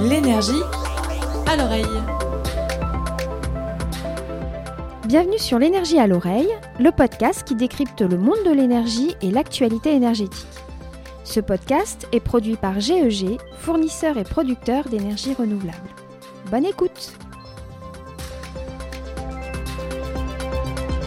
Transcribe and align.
L'énergie 0.00 0.62
à 1.48 1.56
l'oreille. 1.56 1.84
Bienvenue 5.06 5.38
sur 5.40 5.58
l'énergie 5.58 5.98
à 5.98 6.06
l'oreille, 6.06 6.48
le 6.78 6.92
podcast 6.92 7.42
qui 7.42 7.56
décrypte 7.56 8.02
le 8.02 8.16
monde 8.16 8.44
de 8.46 8.52
l'énergie 8.52 9.16
et 9.22 9.32
l'actualité 9.32 9.92
énergétique. 9.92 10.46
Ce 11.24 11.40
podcast 11.40 12.06
est 12.12 12.20
produit 12.20 12.54
par 12.54 12.78
GEG, 12.78 13.38
fournisseur 13.58 14.18
et 14.18 14.24
producteur 14.24 14.88
d'énergie 14.88 15.34
renouvelable. 15.34 15.88
Bonne 16.48 16.66
écoute 16.66 17.12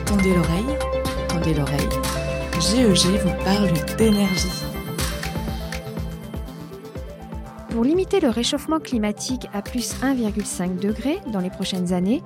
Tendez 0.05 0.33
l'oreille, 0.33 0.77
tendez 1.29 1.53
l'oreille. 1.53 1.89
GEG 2.59 3.21
vous 3.21 3.43
parle 3.45 3.71
d'énergie. 3.97 4.70
Pour 7.71 7.85
limiter 7.85 8.19
le 8.19 8.27
réchauffement 8.27 8.81
climatique 8.81 9.47
à 9.53 9.61
plus 9.61 9.93
1,5 10.01 10.77
degré 10.77 11.19
dans 11.31 11.39
les 11.39 11.49
prochaines 11.49 11.93
années, 11.93 12.21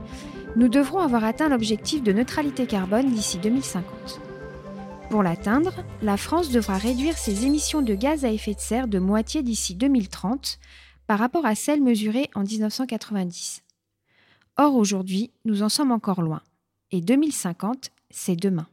nous 0.56 0.70
devrons 0.70 0.98
avoir 0.98 1.24
atteint 1.24 1.50
l'objectif 1.50 2.02
de 2.02 2.12
neutralité 2.12 2.66
carbone 2.66 3.12
d'ici 3.12 3.38
2050. 3.38 4.22
Pour 5.12 5.22
l'atteindre, 5.22 5.74
la 6.02 6.18
France 6.18 6.50
devra 6.50 6.80
réduire 6.80 7.16
ses 7.16 7.46
émissions 7.46 7.84
de 7.84 7.94
gaz 7.94 8.26
à 8.26 8.32
effet 8.32 8.56
de 8.56 8.60
serre 8.60 8.88
de 8.88 8.98
moitié 8.98 9.44
d'ici 9.44 9.76
2030 9.76 10.58
par 11.06 11.20
rapport 11.20 11.46
à 11.46 11.54
celles 11.54 11.84
mesurées 11.84 12.32
en 12.34 12.42
1990. 12.42 13.62
Or 14.58 14.74
aujourd'hui, 14.74 15.30
nous 15.46 15.62
en 15.62 15.70
sommes 15.70 15.92
encore 15.92 16.24
loin. 16.24 16.42
Et 16.90 17.02
2050, 17.02 17.92
c'est 18.10 18.36
demain. 18.36 18.66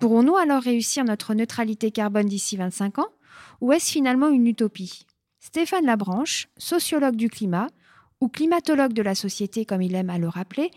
Pourrons-nous 0.00 0.36
alors 0.36 0.62
réussir 0.62 1.04
notre 1.04 1.34
neutralité 1.34 1.92
carbone 1.92 2.26
d'ici 2.26 2.56
25 2.56 2.98
ans 2.98 3.08
Ou 3.60 3.72
est-ce 3.72 3.92
finalement 3.92 4.28
une 4.28 4.48
utopie? 4.48 5.05
Stéphane 5.46 5.86
Labranche, 5.86 6.48
sociologue 6.56 7.14
du 7.14 7.30
climat, 7.30 7.68
ou 8.20 8.26
climatologue 8.26 8.92
de 8.92 9.00
la 9.00 9.14
société 9.14 9.64
comme 9.64 9.80
il 9.80 9.94
aime 9.94 10.10
à 10.10 10.18
le 10.18 10.26
rappeler, 10.26 10.72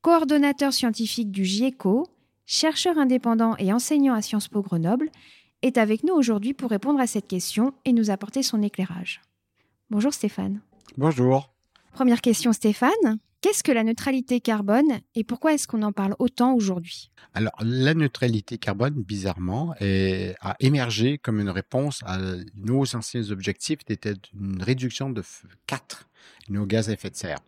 coordonnateur 0.00 0.72
scientifique 0.72 1.32
du 1.32 1.44
GIECO, 1.44 2.06
chercheur 2.46 2.98
indépendant 2.98 3.56
et 3.56 3.72
enseignant 3.72 4.14
à 4.14 4.22
Sciences 4.22 4.46
Po 4.46 4.62
Grenoble, 4.62 5.10
est 5.62 5.76
avec 5.76 6.04
nous 6.04 6.14
aujourd'hui 6.14 6.54
pour 6.54 6.70
répondre 6.70 7.00
à 7.00 7.08
cette 7.08 7.26
question 7.26 7.74
et 7.84 7.92
nous 7.92 8.10
apporter 8.12 8.44
son 8.44 8.62
éclairage. 8.62 9.22
Bonjour 9.90 10.14
Stéphane. 10.14 10.60
Bonjour. 10.96 11.52
Première 11.92 12.20
question 12.20 12.52
Stéphane, 12.52 13.18
Qu'est-ce 13.42 13.64
que 13.64 13.72
la 13.72 13.82
neutralité 13.82 14.40
carbone 14.40 15.00
et 15.16 15.24
pourquoi 15.24 15.52
est-ce 15.52 15.66
qu'on 15.66 15.82
en 15.82 15.90
parle 15.90 16.14
autant 16.20 16.54
aujourd'hui? 16.54 17.10
Alors, 17.34 17.52
la 17.60 17.92
neutralité 17.92 18.56
carbone, 18.56 18.94
bizarrement, 18.94 19.74
a 19.80 20.56
émergé 20.60 21.18
comme 21.18 21.40
une 21.40 21.50
réponse 21.50 22.02
à 22.06 22.18
nos 22.54 22.94
anciens 22.94 23.30
objectifs. 23.32 23.80
Qui 23.84 23.94
étaient 23.94 24.14
une 24.32 24.62
réduction 24.62 25.10
de 25.10 25.24
4 25.66 26.08
nos 26.48 26.66
gaz 26.66 26.88
à 26.88 26.92
effet 26.92 27.10
de 27.10 27.16
serre. 27.16 27.38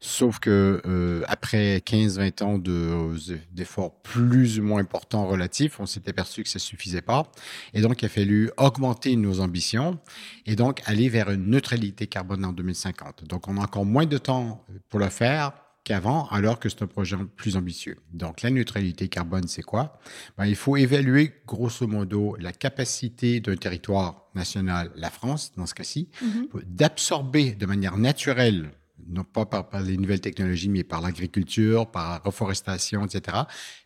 Sauf 0.00 0.38
que 0.38 0.82
euh, 0.84 1.22
après 1.28 1.78
15-20 1.78 2.42
ans 2.42 2.60
euh, 2.68 3.16
d'efforts 3.52 4.02
plus 4.02 4.58
ou 4.58 4.62
moins 4.62 4.82
importants 4.82 5.26
relatifs, 5.26 5.80
on 5.80 5.86
s'est 5.86 6.06
aperçu 6.08 6.42
que 6.42 6.50
ça 6.50 6.58
suffisait 6.58 7.00
pas. 7.00 7.30
Et 7.72 7.80
donc, 7.80 8.02
il 8.02 8.04
a 8.04 8.08
fallu 8.10 8.50
augmenter 8.58 9.16
nos 9.16 9.40
ambitions 9.40 9.98
et 10.44 10.56
donc 10.56 10.82
aller 10.84 11.08
vers 11.08 11.30
une 11.30 11.48
neutralité 11.48 12.06
carbone 12.06 12.44
en 12.44 12.52
2050. 12.52 13.24
Donc, 13.24 13.48
on 13.48 13.56
a 13.56 13.60
encore 13.62 13.86
moins 13.86 14.04
de 14.04 14.18
temps 14.18 14.62
pour 14.90 15.00
le 15.00 15.08
faire 15.08 15.52
qu'avant, 15.84 16.26
alors 16.28 16.58
que 16.58 16.68
c'est 16.68 16.82
un 16.82 16.86
projet 16.86 17.16
plus 17.36 17.56
ambitieux. 17.56 17.98
Donc, 18.12 18.42
la 18.42 18.50
neutralité 18.50 19.08
carbone, 19.08 19.46
c'est 19.46 19.62
quoi? 19.62 19.98
Ben, 20.36 20.46
il 20.46 20.56
faut 20.56 20.76
évaluer, 20.76 21.32
grosso 21.46 21.86
modo, 21.86 22.36
la 22.40 22.52
capacité 22.52 23.40
d'un 23.40 23.56
territoire 23.56 24.30
national, 24.34 24.90
la 24.96 25.10
France, 25.10 25.52
dans 25.56 25.66
ce 25.66 25.74
cas-ci, 25.74 26.08
mm-hmm. 26.22 26.64
d'absorber 26.64 27.52
de 27.52 27.66
manière 27.66 27.98
naturelle 27.98 28.70
non 29.06 29.24
pas 29.24 29.44
par, 29.44 29.82
les 29.82 29.96
nouvelles 29.96 30.20
technologies, 30.20 30.68
mais 30.68 30.84
par 30.84 31.00
l'agriculture, 31.00 31.90
par 31.90 32.10
la 32.10 32.18
reforestation, 32.18 33.04
etc., 33.04 33.38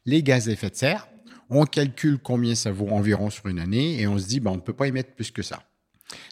les 0.07 0.23
gaz 0.23 0.49
à 0.49 0.53
effet 0.53 0.71
de 0.71 0.77
serre. 0.77 1.09
On 1.51 1.65
calcule 1.65 2.19
combien 2.19 2.55
ça 2.55 2.71
vaut 2.71 2.89
environ 2.89 3.31
sur 3.31 3.47
une 3.47 3.59
année 3.59 4.01
et 4.01 4.07
on 4.07 4.19
se 4.19 4.27
dit, 4.27 4.41
ben, 4.41 4.53
on 4.53 4.57
ne 4.57 4.61
peut 4.61 4.75
pas 4.75 4.87
émettre 4.87 5.15
plus 5.15 5.31
que 5.31 5.43
ça. 5.43 5.63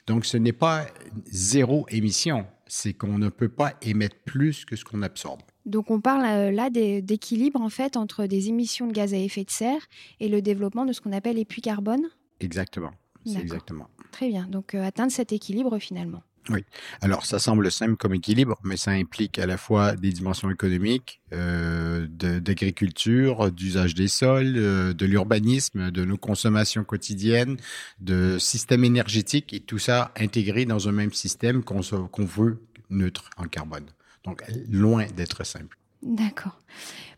Donc, 0.06 0.24
ce 0.24 0.36
n'est 0.36 0.52
pas 0.52 0.86
zéro 1.26 1.86
émission, 1.88 2.46
c'est 2.66 2.92
qu'on 2.92 3.18
ne 3.18 3.28
peut 3.28 3.48
pas 3.48 3.74
émettre 3.82 4.16
plus 4.24 4.64
que 4.64 4.76
ce 4.76 4.84
qu'on 4.84 5.02
absorbe. 5.02 5.42
Donc, 5.66 5.90
on 5.90 6.00
parle 6.00 6.24
euh, 6.24 6.50
là 6.50 6.70
d'équilibre 6.70 7.60
en 7.60 7.68
fait 7.68 7.96
entre 7.96 8.26
des 8.26 8.48
émissions 8.48 8.86
de 8.86 8.92
gaz 8.92 9.12
à 9.12 9.18
effet 9.18 9.44
de 9.44 9.50
serre 9.50 9.86
et 10.20 10.28
le 10.28 10.40
développement 10.40 10.84
de 10.84 10.92
ce 10.92 11.00
qu'on 11.00 11.12
appelle 11.12 11.36
les 11.36 11.44
puits 11.44 11.62
carbone. 11.62 12.08
Exactement. 12.40 12.92
Exactement. 13.34 13.88
Très 14.12 14.28
bien. 14.28 14.46
Donc, 14.46 14.74
euh, 14.74 14.84
atteindre 14.84 15.12
cet 15.12 15.32
équilibre 15.32 15.78
finalement. 15.78 16.22
Oui. 16.48 16.64
Alors, 17.00 17.26
ça 17.26 17.40
semble 17.40 17.72
simple 17.72 17.96
comme 17.96 18.14
équilibre, 18.14 18.56
mais 18.62 18.76
ça 18.76 18.92
implique 18.92 19.38
à 19.40 19.46
la 19.46 19.56
fois 19.56 19.96
des 19.96 20.12
dimensions 20.12 20.48
économiques, 20.48 21.20
euh, 21.32 22.06
d'agriculture, 22.08 23.50
d'usage 23.50 23.94
des 23.94 24.06
sols, 24.06 24.54
euh, 24.56 24.92
de 24.92 25.06
l'urbanisme, 25.06 25.90
de 25.90 26.04
nos 26.04 26.16
consommations 26.16 26.84
quotidiennes, 26.84 27.56
de 28.00 28.38
système 28.38 28.84
énergétique, 28.84 29.52
et 29.54 29.60
tout 29.60 29.78
ça 29.78 30.12
intégré 30.16 30.66
dans 30.66 30.88
un 30.88 30.92
même 30.92 31.12
système 31.12 31.64
qu'on 31.64 31.80
veut 32.24 32.62
neutre 32.90 33.30
en 33.36 33.48
carbone. 33.48 33.86
Donc, 34.26 34.42
loin 34.68 35.06
d'être 35.06 35.44
simple. 35.44 35.78
D'accord. 36.02 36.60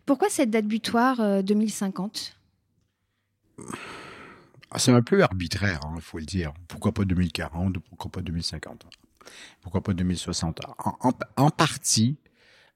Pourquoi 0.06 0.28
cette 0.30 0.50
date 0.50 0.66
butoir 0.66 1.42
2050 1.42 2.36
euh, 3.58 3.64
ah, 4.70 4.78
C'est 4.78 4.92
un 4.92 5.02
peu 5.02 5.22
arbitraire, 5.22 5.80
il 5.84 5.96
hein, 5.96 6.00
faut 6.00 6.18
le 6.18 6.24
dire. 6.24 6.52
Pourquoi 6.68 6.92
pas 6.92 7.04
2040 7.04 7.76
ou 7.76 7.80
pourquoi 7.80 8.10
pas 8.10 8.20
2050 8.20 8.86
pourquoi 9.60 9.82
pas 9.82 9.92
2060 9.92 10.60
En, 11.36 11.50
partie, 11.50 12.16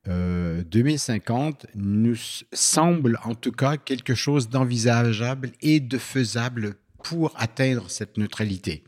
2050 0.06 1.64
euh, 1.64 1.68
nous 1.74 2.16
semble 2.52 3.18
en 3.24 3.34
tout 3.34 3.52
cas 3.52 3.76
quelque 3.76 4.14
chose 4.14 4.48
d'envisageable 4.48 5.52
et 5.60 5.80
de 5.80 5.98
faisable 5.98 6.74
pour 7.02 7.32
atteindre 7.36 7.90
cette 7.90 8.16
neutralité. 8.18 8.84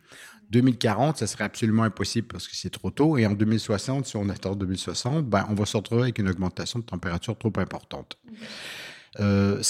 2040, 0.50 1.18
ça 1.18 1.26
serait 1.26 1.44
absolument 1.44 1.82
impossible 1.82 2.28
parce 2.28 2.48
que 2.48 2.56
c'est 2.56 2.70
trop 2.70 2.90
tôt. 2.90 3.18
Et 3.18 3.26
en 3.26 3.32
2060, 3.32 4.06
si 4.06 4.16
on 4.16 4.28
attend 4.28 4.54
2060, 4.54 5.26
ben, 5.26 5.46
on 5.48 5.54
va 5.54 5.66
se 5.66 5.76
retrouver 5.76 6.02
avec 6.02 6.18
une 6.18 6.28
augmentation 6.28 6.78
de 6.78 6.84
température 6.84 7.36
trop 7.36 7.52
importante. 7.56 8.18
Euh, 9.20 9.62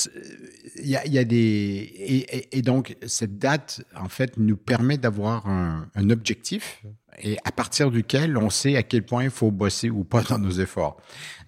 il 0.77 0.89
y, 0.89 1.19
a, 1.19 1.25
des 1.25 2.47
et, 2.51 2.63
donc 2.63 2.97
cette 3.07 3.39
date 3.39 3.83
en 3.95 4.09
fait 4.09 4.39
nous 4.39 4.57
permet 4.57 4.97
d'avoir 4.97 5.47
un, 5.47 5.87
objectif 6.11 6.83
et 7.19 7.37
à 7.45 7.53
partir 7.53 7.91
duquel 7.91 8.39
on 8.39 8.49
sait 8.49 8.77
à 8.77 8.83
quel 8.83 9.03
point 9.03 9.25
il 9.25 9.31
faut 9.31 9.51
bosser 9.51 9.91
ou 9.91 10.03
pas 10.03 10.23
dans 10.23 10.39
nos 10.39 10.51
efforts. 10.51 10.97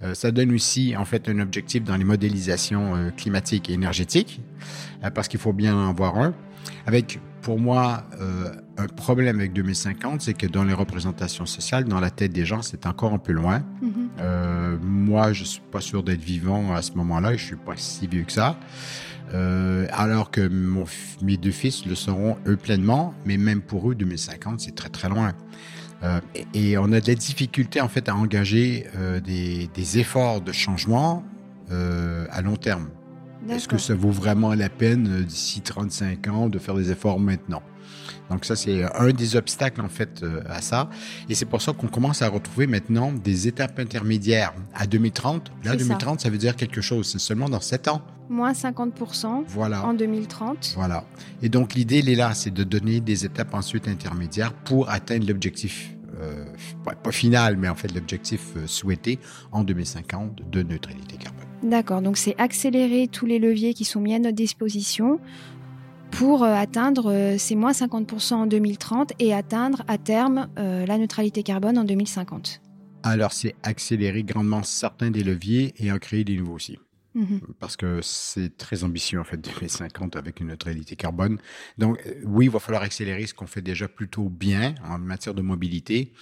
Euh, 0.02 0.12
ça 0.12 0.30
donne 0.30 0.52
aussi 0.52 0.94
en 0.94 1.06
fait 1.06 1.26
un 1.30 1.40
objectif 1.40 1.84
dans 1.84 1.96
les 1.96 2.04
modélisations 2.04 2.96
euh, 2.96 3.10
climatiques 3.10 3.70
et 3.70 3.72
énergétiques 3.72 4.40
parce 5.14 5.28
qu'il 5.28 5.40
faut 5.40 5.54
bien 5.54 5.74
en 5.74 5.88
avoir 5.88 6.18
un. 6.18 6.34
Avec 6.84 7.18
pour 7.46 7.60
moi 7.60 8.02
un 8.76 8.86
problème 8.86 9.38
avec 9.38 9.52
2050, 9.52 10.20
c'est 10.20 10.34
que 10.34 10.46
dans 10.46 10.64
les 10.64 10.74
représentations 10.74 11.46
sociales, 11.46 11.84
dans 11.84 12.00
la 12.00 12.10
tête 12.10 12.32
des 12.32 12.44
gens, 12.44 12.60
c'est 12.60 12.86
encore 12.86 13.12
un 13.12 13.18
peu 13.18 13.32
loin. 13.32 13.60
Mm-hmm. 13.60 13.88
Euh, 14.18 14.76
moi, 14.82 15.32
je 15.32 15.44
suis 15.44 15.62
pas 15.70 15.80
sûr 15.80 16.02
d'être 16.02 16.20
vivant 16.20 16.74
à 16.74 16.82
ce 16.82 16.92
moment-là 16.94 17.34
et 17.34 17.38
je 17.38 17.44
suis 17.44 17.56
pas 17.56 17.74
si 17.76 18.08
vieux 18.08 18.24
que 18.24 18.32
ça. 18.32 18.58
Euh, 19.32 19.86
alors 19.92 20.30
que 20.30 20.46
mon, 20.48 20.86
mes 21.22 21.36
deux 21.36 21.52
fils 21.52 21.86
le 21.86 21.94
seront 21.94 22.36
eux 22.48 22.56
pleinement, 22.56 23.14
mais 23.24 23.36
même 23.36 23.60
pour 23.60 23.90
eux, 23.90 23.94
2050, 23.94 24.60
c'est 24.60 24.74
très 24.74 24.88
très 24.88 25.08
loin. 25.08 25.32
Euh, 26.02 26.20
et, 26.52 26.76
on 26.78 26.92
a 26.92 27.00
de 27.00 27.06
la 27.06 27.14
difficulté 27.14 27.80
en 27.80 27.88
fait 27.88 28.08
à 28.08 28.16
engager 28.16 28.86
des, 29.24 29.70
des, 29.72 29.98
efforts 29.98 30.42
de 30.42 30.50
changement 30.52 31.24
à 31.70 32.42
long 32.42 32.56
terme. 32.56 32.88
Est-ce 33.48 33.68
que 33.68 33.78
ça 33.78 33.94
vaut 33.94 34.10
vraiment 34.10 34.54
la 34.54 34.68
peine 34.68 35.22
d'ici 35.24 35.60
35 35.60 36.28
ans 36.28 36.48
de 36.48 36.58
faire 36.58 36.74
des 36.74 36.90
efforts 36.90 37.18
maintenant? 37.20 37.62
Donc 38.30 38.44
ça, 38.44 38.56
c'est 38.56 38.82
un 38.82 39.10
des 39.10 39.36
obstacles 39.36 39.80
en 39.80 39.88
fait 39.88 40.22
euh, 40.22 40.42
à 40.48 40.60
ça. 40.60 40.90
Et 41.28 41.34
c'est 41.34 41.44
pour 41.44 41.62
ça 41.62 41.72
qu'on 41.72 41.86
commence 41.86 42.22
à 42.22 42.28
retrouver 42.28 42.66
maintenant 42.66 43.12
des 43.12 43.46
étapes 43.46 43.78
intermédiaires 43.78 44.52
à 44.74 44.86
2030. 44.86 45.52
Là, 45.64 45.76
2030, 45.76 46.20
ça. 46.20 46.30
veut 46.30 46.38
dire 46.38 46.56
quelque 46.56 46.80
chose. 46.80 47.08
C'est 47.10 47.20
seulement 47.20 47.48
dans 47.48 47.60
7 47.60 47.88
ans. 47.88 48.02
Moins 48.28 48.52
50% 48.52 49.44
voilà. 49.46 49.86
en 49.86 49.94
2030. 49.94 50.72
Voilà. 50.74 51.04
Et 51.42 51.48
donc 51.48 51.74
l'idée, 51.74 52.00
elle 52.00 52.08
est 52.08 52.16
là, 52.16 52.34
c'est 52.34 52.52
de 52.52 52.64
donner 52.64 53.00
des 53.00 53.24
étapes 53.24 53.54
ensuite 53.54 53.86
intermédiaires 53.86 54.52
pour 54.52 54.90
atteindre 54.90 55.26
l'objectif 55.28 55.96
euh, 56.20 56.44
pas, 56.84 57.12
final, 57.12 57.56
mais 57.56 57.68
en 57.68 57.74
fait 57.74 57.92
l'objectif 57.94 58.56
euh, 58.56 58.66
souhaité 58.66 59.18
en 59.52 59.64
2050 59.64 60.50
de 60.50 60.62
neutralité 60.62 61.16
carbone. 61.16 61.45
D'accord, 61.62 62.02
donc 62.02 62.16
c'est 62.16 62.34
accélérer 62.38 63.08
tous 63.08 63.26
les 63.26 63.38
leviers 63.38 63.74
qui 63.74 63.84
sont 63.84 64.00
mis 64.00 64.14
à 64.14 64.18
notre 64.18 64.36
disposition 64.36 65.18
pour 66.10 66.44
euh, 66.44 66.54
atteindre 66.54 67.10
euh, 67.10 67.38
ces 67.38 67.54
moins 67.54 67.72
50% 67.72 68.34
en 68.34 68.46
2030 68.46 69.12
et 69.18 69.34
atteindre 69.34 69.82
à 69.88 69.98
terme 69.98 70.48
euh, 70.58 70.86
la 70.86 70.98
neutralité 70.98 71.42
carbone 71.42 71.78
en 71.78 71.84
2050. 71.84 72.60
Alors, 73.02 73.32
c'est 73.32 73.54
accélérer 73.62 74.22
grandement 74.22 74.62
certains 74.62 75.10
des 75.10 75.22
leviers 75.22 75.74
et 75.78 75.92
en 75.92 75.98
créer 75.98 76.24
des 76.24 76.36
nouveaux 76.36 76.54
aussi. 76.54 76.78
Mhm. 77.16 77.40
parce 77.58 77.76
que 77.78 78.00
c'est 78.02 78.58
très 78.58 78.84
ambitieux 78.84 79.18
en 79.18 79.24
fait 79.24 79.38
2050 79.38 80.16
avec 80.16 80.40
une 80.40 80.48
neutralité 80.48 80.96
carbone. 80.96 81.38
Donc 81.78 81.98
euh, 82.06 82.20
oui, 82.24 82.44
il 82.44 82.50
va 82.50 82.58
falloir 82.60 82.82
accélérer 82.82 83.26
ce 83.26 83.32
qu'on 83.32 83.46
fait 83.46 83.62
déjà 83.62 83.88
plutôt 83.88 84.28
bien 84.28 84.74
en 84.84 84.98
matière 84.98 85.32
de 85.32 85.40
mobilité, 85.40 86.12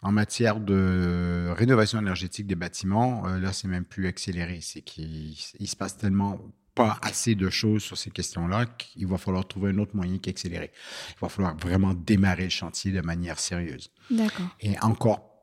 en 0.00 0.12
matière 0.12 0.60
de 0.60 1.52
rénovation 1.56 1.98
énergétique 1.98 2.46
des 2.46 2.54
bâtiments. 2.54 3.26
euh, 3.26 3.40
là, 3.40 3.52
c'est 3.52 3.66
même 3.66 3.84
plus 3.84 4.06
accéléré, 4.06 4.60
c'est 4.62 4.80
qu'il 4.82 5.36
il 5.58 5.66
se 5.66 5.74
passe 5.74 5.96
tellement 5.98 6.40
pas 6.76 6.98
assez 7.02 7.34
de 7.34 7.50
choses 7.50 7.82
sur 7.82 7.96
ces 7.96 8.10
questions-là 8.10 8.66
qu'il 8.66 9.06
va 9.06 9.18
falloir 9.18 9.46
trouver 9.46 9.70
un 9.70 9.78
autre 9.78 9.94
moyen 9.96 10.18
qu'accélérer. 10.18 10.70
Il 11.10 11.20
va 11.20 11.28
falloir 11.28 11.56
vraiment 11.56 11.94
démarrer 11.94 12.44
le 12.44 12.50
chantier 12.50 12.92
de 12.92 13.00
manière 13.00 13.38
sérieuse. 13.38 13.90
D'accord. 14.10 14.46
Et 14.60 14.78
encore 14.80 15.33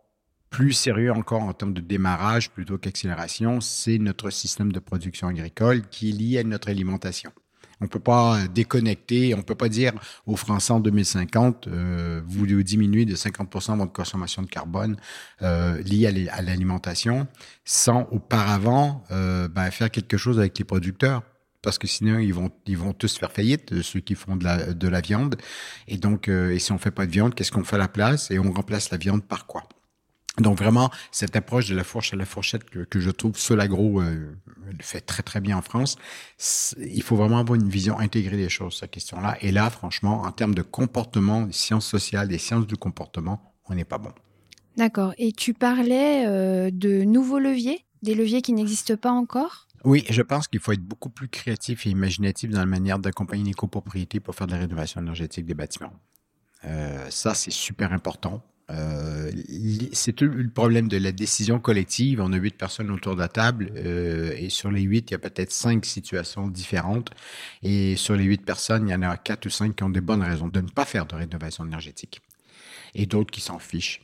plus 0.52 0.74
sérieux 0.74 1.12
encore 1.12 1.42
en 1.42 1.54
termes 1.54 1.74
de 1.74 1.82
démarrage 1.82 2.52
plutôt 2.52 2.78
qu'accélération, 2.78 3.62
c'est 3.62 3.98
notre 3.98 4.30
système 4.30 4.72
de 4.72 4.80
production 4.80 5.28
agricole 5.28 5.88
qui 5.90 6.10
est 6.10 6.14
lié 6.14 6.38
à 6.40 6.44
notre 6.44 6.70
alimentation. 6.70 7.32
On 7.80 7.86
ne 7.86 7.90
peut 7.90 8.00
pas 8.00 8.48
déconnecter, 8.54 9.34
on 9.34 9.38
ne 9.38 9.42
peut 9.42 9.56
pas 9.56 9.70
dire 9.70 9.94
aux 10.28 10.36
Français 10.36 10.72
en 10.72 10.80
2050, 10.80 11.68
euh, 11.68 12.22
vous 12.28 12.46
diminuez 12.46 13.06
de 13.06 13.16
50% 13.16 13.78
votre 13.78 13.92
consommation 13.92 14.44
de 14.44 14.48
carbone 14.48 14.98
euh, 15.42 15.82
liée 15.82 16.30
à 16.32 16.42
l'alimentation, 16.44 17.28
sans 17.66 18.08
auparavant 18.12 19.04
euh, 19.10 19.48
ben, 19.48 19.72
faire 19.72 19.90
quelque 19.90 20.18
chose 20.18 20.38
avec 20.38 20.60
les 20.60 20.66
producteurs. 20.66 21.24
Parce 21.64 21.78
que 21.78 21.88
sinon, 21.88 22.20
ils 22.20 22.34
vont, 22.34 22.52
ils 22.66 22.78
vont 22.78 22.94
tous 22.94 23.18
faire 23.18 23.32
faillite, 23.32 23.72
euh, 23.72 23.84
ceux 23.84 24.00
qui 24.00 24.16
font 24.16 24.36
de 24.36 24.44
la, 24.44 24.74
de 24.74 24.88
la 24.88 25.02
viande. 25.02 25.36
Et 25.88 25.98
donc, 25.98 26.28
euh, 26.28 26.52
et 26.52 26.60
si 26.60 26.72
on 26.72 26.78
fait 26.80 26.92
pas 26.92 27.06
de 27.06 27.12
viande, 27.12 27.36
qu'est-ce 27.36 27.52
qu'on 27.52 27.64
fait 27.64 27.76
à 27.76 27.80
la 27.80 27.88
place? 27.88 28.32
Et 28.32 28.40
on 28.40 28.52
remplace 28.52 28.90
la 28.90 28.98
viande 28.98 29.24
par 29.24 29.46
quoi? 29.46 29.64
Donc 30.42 30.58
vraiment, 30.58 30.90
cette 31.12 31.36
approche 31.36 31.70
de 31.70 31.76
la 31.76 31.84
fourche 31.84 32.14
à 32.14 32.18
la 32.18 32.26
fourchette 32.26 32.70
que, 32.70 32.80
que 32.80 33.00
je 33.00 33.10
trouve 33.10 33.38
Solagro 33.38 34.02
euh, 34.02 34.36
le 34.58 34.84
fait 34.84 35.02
très 35.02 35.24
très 35.24 35.42
bien 35.42 35.58
en 35.58 35.62
France, 35.62 35.98
il 36.78 37.04
faut 37.04 37.16
vraiment 37.16 37.40
avoir 37.40 37.56
une 37.56 37.70
vision 37.70 38.00
intégrée 38.00 38.38
des 38.38 38.50
choses, 38.50 38.78
cette 38.80 38.92
question-là. 38.92 39.38
Et 39.42 39.52
là, 39.52 39.70
franchement, 39.70 40.22
en 40.24 40.32
termes 40.32 40.56
de 40.56 40.62
comportement, 40.62 41.44
des 41.44 41.54
sciences 41.54 41.88
sociales, 41.88 42.28
des 42.28 42.38
sciences 42.38 42.68
du 42.68 42.76
comportement, 42.76 43.54
on 43.70 43.76
n'est 43.76 43.86
pas 43.86 43.98
bon. 43.98 44.12
D'accord. 44.78 45.14
Et 45.18 45.32
tu 45.32 45.54
parlais 45.54 46.26
euh, 46.26 46.70
de 46.72 47.04
nouveaux 47.04 47.40
leviers, 47.40 47.86
des 48.02 48.16
leviers 48.16 48.42
qui 48.42 48.54
n'existent 48.54 48.96
pas 48.96 49.12
encore? 49.12 49.68
Oui, 49.84 50.06
je 50.10 50.22
pense 50.22 50.48
qu'il 50.48 50.60
faut 50.60 50.72
être 50.74 50.84
beaucoup 50.84 51.10
plus 51.10 51.28
créatif 51.28 51.88
et 51.88 51.90
imaginatif 51.90 52.52
dans 52.52 52.60
la 52.60 52.66
manière 52.66 53.00
d'accompagner 53.00 53.44
les 53.44 53.54
copropriétés 53.54 54.20
pour 54.20 54.36
faire 54.36 54.48
de 54.48 54.54
la 54.54 54.60
rénovation 54.60 55.02
énergétique 55.02 55.46
des 55.46 55.56
bâtiments. 55.56 55.94
Euh, 56.66 57.08
ça, 57.10 57.34
c'est 57.34 57.52
super 57.52 57.92
important. 57.92 58.44
Euh, 58.72 59.32
c'est 59.92 60.14
tout 60.14 60.26
le 60.26 60.50
problème 60.50 60.88
de 60.88 60.98
la 60.98 61.12
décision 61.12 61.60
collective. 61.60 62.22
On 62.22 62.32
a 62.34 62.38
huit 62.38 62.58
personnes 62.58 62.90
autour 62.92 63.16
de 63.16 63.20
la 63.20 63.28
table 63.28 63.72
euh, 63.76 64.34
et 64.38 64.50
sur 64.50 64.72
les 64.72 64.82
huit, 64.82 65.12
il 65.12 65.14
y 65.14 65.16
a 65.16 65.20
peut-être 65.20 65.52
cinq 65.52 65.86
situations 65.86 66.48
différentes. 66.48 67.12
Et 67.64 67.96
sur 67.96 68.16
les 68.16 68.24
huit 68.24 68.44
personnes, 68.46 68.88
il 68.88 68.92
y 68.92 68.96
en 68.96 69.02
a 69.02 69.18
quatre 69.18 69.46
ou 69.46 69.50
cinq 69.50 69.76
qui 69.76 69.84
ont 69.84 69.90
des 69.90 70.02
bonnes 70.02 70.24
raisons 70.24 70.48
de 70.48 70.62
ne 70.62 70.70
pas 70.70 70.86
faire 70.86 71.06
de 71.06 71.16
rénovation 71.16 71.66
énergétique 71.66 72.22
et 72.96 73.06
d'autres 73.06 73.32
qui 73.32 73.42
s'en 73.42 73.60
fichent. 73.60 74.02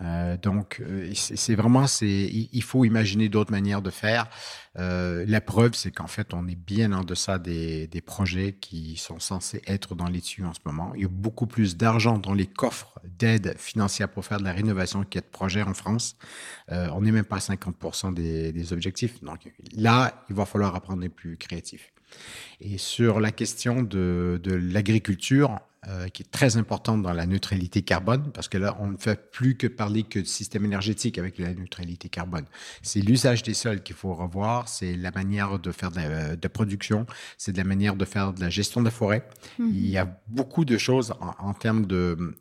Euh, 0.00 0.36
donc, 0.36 0.80
euh, 0.80 1.10
c'est 1.14 1.54
vraiment, 1.54 1.86
il 2.00 2.62
faut 2.62 2.84
imaginer 2.84 3.28
d'autres 3.28 3.52
manières 3.52 3.82
de 3.82 3.90
faire. 3.90 4.28
Euh, 4.76 5.24
la 5.28 5.40
preuve, 5.40 5.74
c'est 5.74 5.92
qu'en 5.92 6.06
fait, 6.06 6.34
on 6.34 6.46
est 6.48 6.56
bien 6.56 6.92
en 6.92 7.04
deçà 7.04 7.38
des, 7.38 7.88
projets 8.04 8.52
qui 8.60 8.96
sont 8.96 9.18
censés 9.18 9.62
être 9.66 9.94
dans 9.94 10.08
les 10.08 10.20
tuyaux 10.20 10.48
en 10.48 10.52
ce 10.52 10.60
moment. 10.64 10.92
Il 10.94 11.02
y 11.02 11.04
a 11.04 11.08
beaucoup 11.08 11.46
plus 11.46 11.76
d'argent 11.76 12.18
dans 12.18 12.34
les 12.34 12.46
coffres 12.46 13.00
d'aide 13.04 13.54
financière 13.56 14.08
pour 14.08 14.24
faire 14.24 14.38
de 14.38 14.44
la 14.44 14.52
rénovation 14.52 15.04
qu'il 15.04 15.16
y 15.16 15.18
a 15.18 15.26
de 15.26 15.32
projets 15.32 15.62
en 15.62 15.74
France. 15.74 16.16
On 16.68 17.00
n'est 17.00 17.12
même 17.12 17.24
pas 17.24 17.36
à 17.36 17.40
50 17.40 18.14
des, 18.14 18.52
des 18.52 18.72
objectifs. 18.72 19.22
Donc 19.22 19.52
là, 19.76 20.24
il 20.28 20.34
va 20.34 20.44
falloir 20.44 20.74
apprendre 20.74 21.04
être 21.04 21.14
plus 21.14 21.36
créatif. 21.36 21.92
Et 22.60 22.78
sur 22.78 23.20
la 23.20 23.32
question 23.32 23.82
de 23.82 24.40
l'agriculture, 24.44 25.60
euh, 25.88 26.08
qui 26.08 26.22
est 26.22 26.30
très 26.30 26.56
importante 26.56 27.02
dans 27.02 27.12
la 27.12 27.26
neutralité 27.26 27.82
carbone, 27.82 28.30
parce 28.32 28.48
que 28.48 28.58
là, 28.58 28.76
on 28.80 28.88
ne 28.88 28.96
fait 28.96 29.30
plus 29.30 29.56
que 29.56 29.66
parler 29.66 30.02
que 30.02 30.18
de 30.20 30.24
système 30.24 30.64
énergétique 30.64 31.18
avec 31.18 31.38
la 31.38 31.52
neutralité 31.54 32.08
carbone. 32.08 32.44
C'est 32.82 33.00
l'usage 33.00 33.42
des 33.42 33.54
sols 33.54 33.82
qu'il 33.82 33.96
faut 33.96 34.14
revoir, 34.14 34.68
c'est 34.68 34.96
la 34.96 35.10
manière 35.10 35.58
de 35.58 35.72
faire 35.72 35.90
de, 35.90 35.96
la- 35.96 36.36
de 36.36 36.48
production, 36.48 37.06
c'est 37.38 37.52
de 37.52 37.58
la 37.58 37.64
manière 37.64 37.96
de 37.96 38.04
faire 38.04 38.32
de 38.32 38.40
la 38.40 38.50
gestion 38.50 38.80
de 38.80 38.86
la 38.86 38.90
forêt. 38.90 39.28
Il 39.58 39.86
y 39.86 39.98
a 39.98 40.18
beaucoup 40.28 40.64
de 40.64 40.78
choses 40.78 41.12
en, 41.20 41.34
en 41.38 41.54
termes 41.54 41.86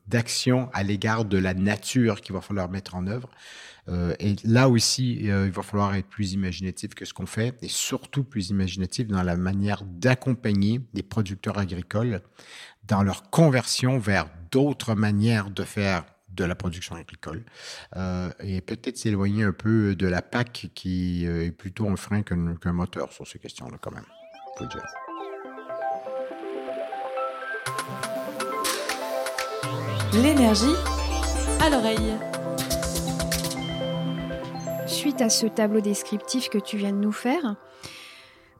d'action 0.08 0.70
à 0.74 0.84
l'égard 0.84 1.26
de 1.26 1.38
la 1.38 1.54
nature 1.54 2.22
qu'il 2.22 2.34
va 2.34 2.42
falloir 2.42 2.70
mettre 2.70 2.96
en 2.96 3.08
œuvre. 3.08 3.30
Euh, 3.90 4.16
et 4.20 4.36
là 4.44 4.70
aussi, 4.70 5.30
euh, 5.30 5.46
il 5.46 5.52
va 5.52 5.62
falloir 5.62 5.96
être 5.96 6.08
plus 6.08 6.34
imaginatif 6.34 6.94
que 6.94 7.06
ce 7.06 7.14
qu'on 7.14 7.26
fait, 7.26 7.56
et 7.62 7.68
surtout 7.68 8.24
plus 8.24 8.50
imaginatif 8.50 9.08
dans 9.08 9.24
la 9.24 9.36
manière 9.36 9.84
d'accompagner 9.84 10.82
les 10.94 11.04
producteurs 11.04 11.58
agricoles 11.58 12.22
dans 12.86 13.04
leur 13.04 13.30
conversion 13.30 13.98
vers 13.98 14.30
d'autres 14.52 14.96
manières 14.96 15.50
de 15.50 15.64
faire 15.64 16.06
de 16.30 16.44
la 16.44 16.56
production 16.56 16.96
agricole 16.96 17.46
euh, 17.96 18.32
et 18.40 18.62
peut-être 18.62 18.98
s'éloigner 18.98 19.44
un 19.44 19.52
peu 19.52 19.96
de 19.96 20.08
la 20.08 20.24
PAC 20.24 20.72
qui 20.74 21.26
est 21.26 21.52
plutôt 21.52 21.88
un 21.88 21.96
frein 21.96 22.24
qu'un 22.24 22.74
moteur 22.74 23.12
sur 23.12 23.28
ces 23.28 23.38
questions-là 23.38 23.78
quand 23.80 23.92
même, 23.92 24.06
faut 24.58 24.66
dire. 24.66 24.84
L'énergie 30.14 30.76
à 31.60 31.70
l'oreille. 31.70 32.14
Suite 35.04 35.22
à 35.22 35.28
ce 35.28 35.48
tableau 35.48 35.82
descriptif 35.82 36.48
que 36.48 36.58
tu 36.58 36.78
viens 36.78 36.94
de 36.94 36.98
nous 36.98 37.12
faire, 37.12 37.58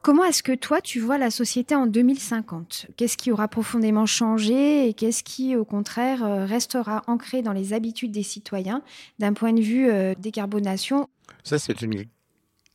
comment 0.02 0.26
est-ce 0.26 0.44
que 0.44 0.52
toi 0.52 0.82
tu 0.82 1.00
vois 1.00 1.18
la 1.18 1.32
société 1.32 1.74
en 1.74 1.88
2050 1.88 2.88
Qu'est-ce 2.98 3.16
qui 3.16 3.32
aura 3.32 3.48
profondément 3.48 4.06
changé 4.06 4.90
et 4.90 4.94
qu'est-ce 4.94 5.24
qui 5.24 5.56
au 5.56 5.64
contraire 5.64 6.22
euh, 6.26 6.44
restera 6.46 7.04
ancré 7.08 7.44
dans 7.44 7.54
les 7.54 7.72
habitudes 7.72 8.12
des 8.12 8.24
citoyens 8.24 8.82
d'un 9.20 9.32
point 9.32 9.54
de 9.54 9.62
vue 9.62 9.90
euh, 9.90 10.16
décarbonation? 10.20 11.08
Ça, 11.46 11.60
c'est 11.60 11.82
une 11.82 12.04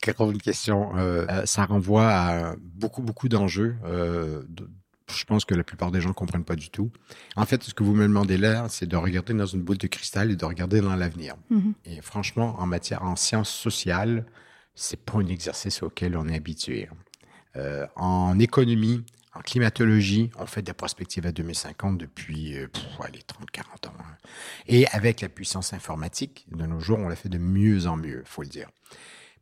grande 0.00 0.40
question. 0.40 0.96
Euh, 0.96 1.26
ça 1.44 1.66
renvoie 1.66 2.08
à 2.08 2.56
beaucoup, 2.62 3.02
beaucoup 3.02 3.28
d'enjeux. 3.28 3.76
Euh, 3.84 4.44
je 5.10 5.25
pense 5.25 5.44
que 5.44 5.55
la 5.55 5.64
plupart 5.64 5.90
des 5.90 6.00
gens 6.00 6.10
ne 6.10 6.14
comprennent 6.14 6.44
pas 6.44 6.56
du 6.56 6.70
tout. 6.70 6.90
En 7.37 7.46
fait, 7.46 7.62
ce 7.62 7.75
que 7.75 7.82
vous 7.82 7.94
me 7.94 8.02
demandez 8.06 8.37
là, 8.37 8.66
c'est 8.69 8.87
de 8.87 8.96
regarder 8.96 9.34
dans 9.34 9.46
une 9.46 9.62
boule 9.62 9.78
de 9.78 9.87
cristal 9.87 10.31
et 10.31 10.37
de 10.37 10.44
regarder 10.44 10.81
dans 10.81 10.94
l'avenir. 10.96 11.34
Mhm. 11.50 11.75
Et 11.84 12.00
franchement, 12.00 12.56
en 12.58 12.66
matière, 12.66 13.02
en 13.02 13.16
sciences 13.16 13.50
sociales, 13.50 14.26
c'est 14.75 15.00
pas 15.00 15.14
un 15.19 15.26
exercice 15.26 15.82
auquel 15.82 16.16
on 16.16 16.28
est 16.28 16.37
habitué. 16.37 16.88
Euh, 17.56 17.87
en 17.96 18.38
économie, 18.38 19.05
en 19.34 19.40
climatologie, 19.40 20.31
on 20.38 20.46
fait 20.46 20.62
des 20.62 20.72
prospectives 20.72 21.26
à 21.26 21.32
2050 21.32 21.99
depuis, 21.99 22.56
euh, 22.56 22.69
pff, 22.69 22.85
allez, 23.04 23.23
30, 23.23 23.50
40 23.50 23.87
ans. 23.87 23.92
hein. 24.00 24.16
Et 24.66 24.87
avec 24.88 25.21
la 25.21 25.28
puissance 25.28 25.73
informatique, 25.73 26.47
de 26.52 26.66
nos 26.66 26.80
jours, 26.80 26.99
on 26.99 27.09
la 27.09 27.16
fait 27.16 27.28
de 27.28 27.38
mieux 27.38 27.87
en 27.87 27.97
mieux, 27.97 28.23
faut 28.25 28.42
le 28.42 28.49
dire. 28.49 28.68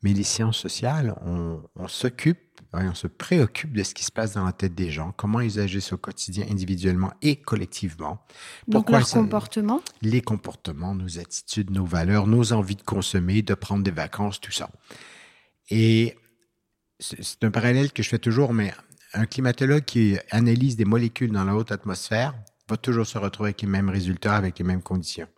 Mais 0.02 0.12
les 0.12 0.22
sciences 0.22 0.58
sociales, 0.58 1.14
on, 1.24 1.62
on 1.74 1.88
s'occupe, 1.88 2.38
ouais, 2.74 2.86
on 2.88 2.94
se 2.94 3.06
préoccupe 3.06 3.72
de 3.72 3.82
ce 3.82 3.94
qui 3.94 4.04
se 4.04 4.12
passe 4.12 4.34
dans 4.34 4.44
la 4.44 4.52
tête 4.52 4.74
des 4.74 4.90
gens, 4.90 5.12
comment 5.16 5.40
ils 5.40 5.58
agissent 5.58 5.92
au 5.92 5.96
quotidien, 5.96 6.46
individuellement 6.50 7.12
et 7.22 7.36
collectivement. 7.36 8.24
Donc 8.68 8.90
leur 8.90 9.08
comportement 9.08 9.82
les 10.02 10.20
comportements, 10.20 10.94
nos 10.94 11.18
attitudes, 11.18 11.70
nos 11.70 11.84
valeurs, 11.84 12.26
nos 12.26 12.52
envies 12.52 12.76
de 12.76 12.82
consommer, 12.82 13.42
de 13.42 13.54
prendre 13.54 13.82
des 13.82 13.90
vacances, 13.90 14.40
tout 14.40 14.52
ça. 14.52 14.70
Et 15.70 16.16
c'est 16.98 17.44
un 17.44 17.50
parallèle 17.50 17.92
que 17.92 18.02
je 18.02 18.08
fais 18.08 18.18
toujours, 18.18 18.52
mais 18.52 18.72
un 19.12 19.26
climatologue 19.26 19.84
qui 19.84 20.18
analyse 20.30 20.76
des 20.76 20.84
molécules 20.84 21.32
dans 21.32 21.44
la 21.44 21.54
haute 21.54 21.72
atmosphère 21.72 22.34
va 22.68 22.76
toujours 22.76 23.06
se 23.06 23.18
retrouver 23.18 23.48
avec 23.48 23.62
les 23.62 23.68
mêmes 23.68 23.88
résultats, 23.88 24.36
avec 24.36 24.58
les 24.58 24.64
mêmes 24.64 24.82
conditions. 24.82 25.28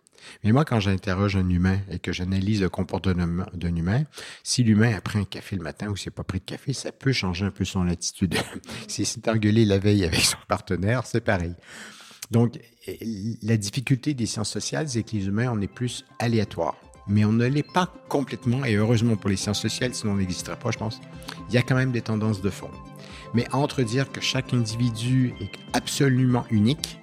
Mais 0.43 0.51
moi, 0.51 0.65
quand 0.65 0.79
j'interroge 0.79 1.35
un 1.35 1.49
humain 1.49 1.79
et 1.89 1.99
que 1.99 2.11
j'analyse 2.11 2.61
le 2.61 2.69
comportement 2.69 3.45
d'un 3.53 3.75
humain, 3.75 4.03
si 4.43 4.63
l'humain 4.63 4.95
a 4.95 5.01
pris 5.01 5.19
un 5.19 5.25
café 5.25 5.55
le 5.55 5.63
matin 5.63 5.87
ou 5.87 5.93
n'a 5.93 6.11
pas 6.11 6.23
pris 6.23 6.39
de 6.39 6.45
café, 6.45 6.73
ça 6.73 6.91
peut 6.91 7.11
changer 7.11 7.45
un 7.45 7.51
peu 7.51 7.65
son 7.65 7.87
attitude. 7.87 8.35
S'il 8.87 9.05
s'est 9.05 9.29
engueulé 9.29 9.65
la 9.65 9.79
veille 9.79 10.05
avec 10.05 10.21
son 10.21 10.37
partenaire, 10.47 11.05
c'est 11.05 11.21
pareil. 11.21 11.55
Donc, 12.31 12.59
la 13.41 13.57
difficulté 13.57 14.13
des 14.13 14.25
sciences 14.25 14.51
sociales, 14.51 14.87
c'est 14.89 15.03
que 15.03 15.15
les 15.15 15.27
humains, 15.27 15.51
on 15.51 15.61
est 15.61 15.67
plus 15.67 16.05
aléatoires. 16.19 16.75
Mais 17.07 17.25
on 17.25 17.31
ne 17.31 17.47
l'est 17.47 17.63
pas 17.63 17.91
complètement, 18.07 18.63
et 18.65 18.75
heureusement 18.75 19.15
pour 19.15 19.31
les 19.31 19.35
sciences 19.35 19.61
sociales, 19.61 19.95
sinon 19.95 20.13
on 20.13 20.17
n'existerait 20.17 20.59
pas, 20.59 20.69
je 20.69 20.77
pense. 20.77 21.01
Il 21.49 21.55
y 21.55 21.57
a 21.57 21.63
quand 21.63 21.75
même 21.75 21.91
des 21.91 22.01
tendances 22.01 22.41
de 22.41 22.51
fond. 22.51 22.69
Mais 23.33 23.47
entre 23.51 23.81
dire 23.81 24.11
que 24.11 24.21
chaque 24.21 24.53
individu 24.53 25.33
est 25.39 25.51
absolument 25.73 26.45
unique, 26.51 26.99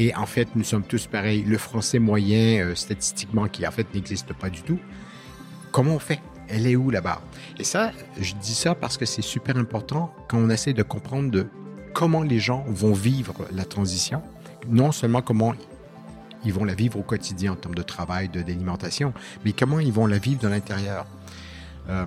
et 0.00 0.14
en 0.16 0.24
fait, 0.24 0.48
nous 0.56 0.64
sommes 0.64 0.82
tous 0.82 1.06
pareils, 1.06 1.42
le 1.42 1.58
français 1.58 1.98
moyen, 1.98 2.64
euh, 2.64 2.74
statistiquement, 2.74 3.48
qui 3.48 3.66
en 3.66 3.70
fait 3.70 3.94
n'existe 3.94 4.32
pas 4.32 4.48
du 4.48 4.62
tout, 4.62 4.78
comment 5.72 5.96
on 5.96 5.98
fait? 5.98 6.20
Elle 6.48 6.66
est 6.66 6.74
où 6.74 6.88
la 6.88 7.02
barre 7.02 7.22
Et 7.58 7.64
ça, 7.64 7.92
je 8.18 8.34
dis 8.36 8.54
ça 8.54 8.74
parce 8.74 8.96
que 8.96 9.04
c'est 9.04 9.20
super 9.20 9.58
important 9.58 10.14
quand 10.26 10.38
on 10.38 10.48
essaie 10.48 10.72
de 10.72 10.82
comprendre 10.82 11.44
comment 11.92 12.22
les 12.22 12.38
gens 12.38 12.64
vont 12.66 12.94
vivre 12.94 13.34
la 13.52 13.66
transition, 13.66 14.22
non 14.70 14.90
seulement 14.90 15.20
comment 15.20 15.52
ils 16.46 16.52
vont 16.54 16.64
la 16.64 16.74
vivre 16.74 16.98
au 16.98 17.02
quotidien 17.02 17.52
en 17.52 17.56
termes 17.56 17.74
de 17.74 17.82
travail, 17.82 18.30
d'alimentation, 18.30 19.12
mais 19.44 19.52
comment 19.52 19.80
ils 19.80 19.92
vont 19.92 20.06
la 20.06 20.16
vivre 20.16 20.40
de 20.40 20.48
l'intérieur. 20.48 21.04
Euh, 21.90 22.06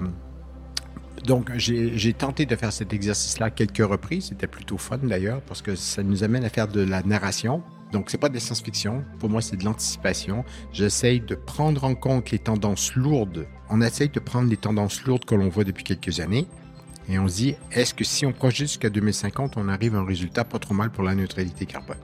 Donc, 1.25 1.51
j'ai 1.57 2.13
tenté 2.13 2.47
de 2.47 2.55
faire 2.55 2.73
cet 2.73 2.91
exercice-là 2.91 3.51
quelques 3.51 3.87
reprises. 3.87 4.29
C'était 4.29 4.47
plutôt 4.47 4.79
fun 4.79 4.97
d'ailleurs 4.97 5.41
parce 5.41 5.61
que 5.61 5.75
ça 5.75 6.01
nous 6.01 6.23
amène 6.23 6.43
à 6.43 6.49
faire 6.49 6.67
de 6.67 6.81
la 6.81 7.03
narration. 7.03 7.61
Donc, 7.93 8.09
c'est 8.09 8.17
pas 8.17 8.27
de 8.27 8.33
la 8.33 8.39
science-fiction. 8.39 9.05
Pour 9.19 9.29
moi, 9.29 9.41
c'est 9.41 9.55
de 9.55 9.63
l'anticipation. 9.63 10.43
J'essaye 10.71 11.21
de 11.21 11.35
prendre 11.35 11.83
en 11.83 11.93
compte 11.93 12.31
les 12.31 12.39
tendances 12.39 12.95
lourdes. 12.95 13.45
On 13.69 13.81
essaye 13.81 14.09
de 14.09 14.19
prendre 14.19 14.49
les 14.49 14.57
tendances 14.57 15.03
lourdes 15.03 15.25
que 15.25 15.35
l'on 15.35 15.47
voit 15.47 15.63
depuis 15.63 15.83
quelques 15.83 16.19
années. 16.19 16.47
Et 17.07 17.19
on 17.19 17.27
se 17.27 17.35
dit, 17.35 17.55
est-ce 17.71 17.93
que 17.93 18.03
si 18.03 18.25
on 18.25 18.33
projette 18.33 18.67
jusqu'à 18.67 18.89
2050, 18.89 19.57
on 19.57 19.69
arrive 19.69 19.95
à 19.95 19.99
un 19.99 20.05
résultat 20.05 20.43
pas 20.43 20.57
trop 20.57 20.73
mal 20.73 20.89
pour 20.89 21.03
la 21.03 21.13
neutralité 21.13 21.67
carbone? 21.67 21.97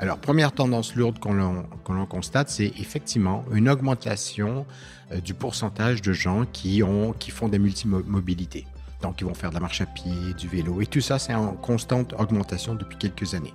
Alors, 0.00 0.18
première 0.18 0.50
tendance 0.50 0.96
lourde 0.96 1.20
qu'on 1.20 2.06
constate, 2.06 2.48
c'est 2.48 2.72
effectivement 2.78 3.44
une 3.52 3.68
augmentation 3.68 4.66
euh, 5.12 5.20
du 5.20 5.34
pourcentage 5.34 6.02
de 6.02 6.12
gens 6.12 6.44
qui, 6.52 6.82
qui 7.20 7.30
font 7.30 7.48
des 7.48 7.60
multimobilités. 7.60 8.66
Donc, 9.00 9.20
ils 9.20 9.26
vont 9.26 9.34
faire 9.34 9.50
de 9.50 9.54
la 9.54 9.60
marche 9.60 9.80
à 9.80 9.86
pied, 9.86 10.34
du 10.36 10.48
vélo, 10.48 10.80
et 10.80 10.86
tout 10.86 11.00
ça, 11.00 11.20
c'est 11.20 11.34
en 11.34 11.52
constante 11.52 12.14
augmentation 12.18 12.74
depuis 12.74 12.98
quelques 12.98 13.34
années. 13.34 13.54